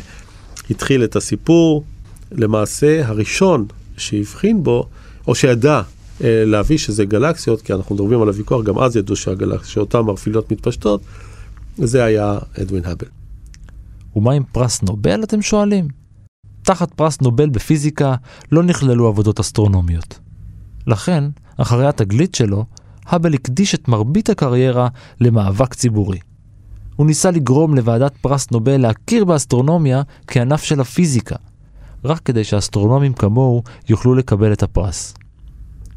התחיל 0.70 1.04
את 1.04 1.16
הסיפור. 1.16 1.84
למעשה, 2.32 3.08
הראשון 3.08 3.66
שהבחין 3.96 4.62
בו, 4.62 4.88
או 5.28 5.34
שידע 5.34 5.82
להביא 6.20 6.78
שזה 6.78 7.04
גלקסיות, 7.04 7.62
כי 7.62 7.72
אנחנו 7.72 7.94
מדברים 7.94 8.22
על 8.22 8.28
הוויכוח, 8.28 8.64
גם 8.64 8.78
אז 8.78 8.96
ידעו 8.96 9.16
שהגלקסיות, 9.16 9.66
שאותן 9.66 10.00
מרפילות 10.00 10.52
מתפשטות, 10.52 11.00
זה 11.76 12.04
היה 12.04 12.38
אדווין 12.62 12.84
האבל. 12.84 13.06
ומה 14.16 14.32
עם 14.32 14.42
פרס 14.52 14.82
נובל, 14.82 15.22
אתם 15.24 15.42
שואלים? 15.42 15.88
תחת 16.62 16.94
פרס 16.94 17.20
נובל 17.20 17.50
בפיזיקה 17.50 18.14
לא 18.52 18.62
נכללו 18.62 19.06
עבודות 19.08 19.40
אסטרונומיות. 19.40 20.18
לכן, 20.86 21.24
אחרי 21.56 21.86
התגלית 21.86 22.34
שלו, 22.34 22.64
האבל 23.06 23.34
הקדיש 23.34 23.74
את 23.74 23.88
מרבית 23.88 24.30
הקריירה 24.30 24.88
למאבק 25.20 25.74
ציבורי. 25.74 26.18
הוא 26.96 27.06
ניסה 27.06 27.30
לגרום 27.30 27.74
לוועדת 27.74 28.16
פרס 28.20 28.50
נובל 28.50 28.76
להכיר 28.76 29.24
באסטרונומיה 29.24 30.02
כענף 30.26 30.62
של 30.62 30.80
הפיזיקה, 30.80 31.36
רק 32.04 32.20
כדי 32.20 32.44
שאסטרונומים 32.44 33.12
כמוהו 33.12 33.62
יוכלו 33.88 34.14
לקבל 34.14 34.52
את 34.52 34.62
הפרס. 34.62 35.14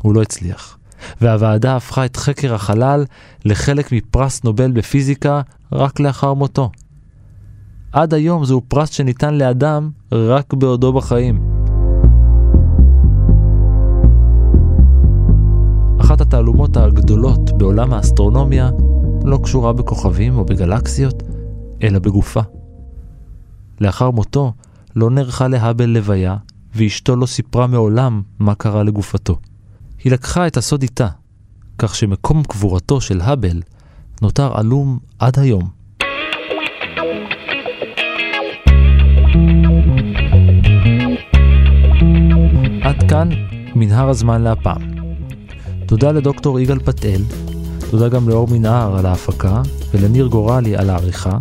הוא 0.01 0.15
לא 0.15 0.21
הצליח, 0.21 0.77
והוועדה 1.21 1.75
הפכה 1.75 2.05
את 2.05 2.17
חקר 2.17 2.53
החלל 2.53 3.05
לחלק 3.45 3.91
מפרס 3.91 4.43
נובל 4.43 4.71
בפיזיקה 4.71 5.41
רק 5.71 5.99
לאחר 5.99 6.33
מותו. 6.33 6.71
עד 7.91 8.13
היום 8.13 8.45
זהו 8.45 8.61
פרס 8.67 8.89
שניתן 8.89 9.33
לאדם 9.33 9.89
רק 10.11 10.53
בעודו 10.53 10.93
בחיים. 10.93 11.55
אחת 16.01 16.21
התעלומות 16.21 16.77
הגדולות 16.77 17.57
בעולם 17.57 17.93
האסטרונומיה 17.93 18.69
לא 19.23 19.39
קשורה 19.43 19.73
בכוכבים 19.73 20.37
או 20.37 20.45
בגלקסיות, 20.45 21.23
אלא 21.83 21.99
בגופה. 21.99 22.41
לאחר 23.81 24.11
מותו 24.11 24.53
לא 24.95 25.09
נערכה 25.09 25.47
להאבל 25.47 25.89
לוויה, 25.89 26.35
ואשתו 26.75 27.15
לא 27.15 27.25
סיפרה 27.25 27.67
מעולם 27.67 28.21
מה 28.39 28.55
קרה 28.55 28.83
לגופתו. 28.83 29.37
היא 30.05 30.13
לקחה 30.13 30.47
את 30.47 30.57
הסוד 30.57 30.81
איתה, 30.81 31.07
כך 31.77 31.95
שמקום 31.95 32.43
קבורתו 32.43 33.01
של 33.01 33.21
האבל 33.21 33.61
נותר 34.21 34.57
עלום 34.57 34.99
עד 35.19 35.39
היום. 35.39 35.69
עד 42.83 43.09
כאן 43.09 43.29
מנהר 43.75 44.09
הזמן 44.09 44.41
להפעם. 44.41 44.81
תודה 45.85 46.11
לדוקטור 46.11 46.59
יגאל 46.59 46.79
פתאל, 46.79 47.21
תודה 47.89 48.09
גם 48.09 48.29
לאור 48.29 48.47
מנהר 48.51 48.97
על 48.97 49.05
ההפקה 49.05 49.61
ולניר 49.93 50.27
גורלי 50.27 50.75
על 50.75 50.89
העריכה, 50.89 51.37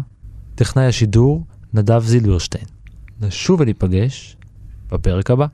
טכנאי 0.54 0.86
השידור 0.86 1.44
נדב 1.74 2.02
זילברשטיין. 2.04 2.66
נשוב 3.20 3.60
וניפגש 3.60 4.36
בפרק 4.92 5.30
הבא. 5.30 5.46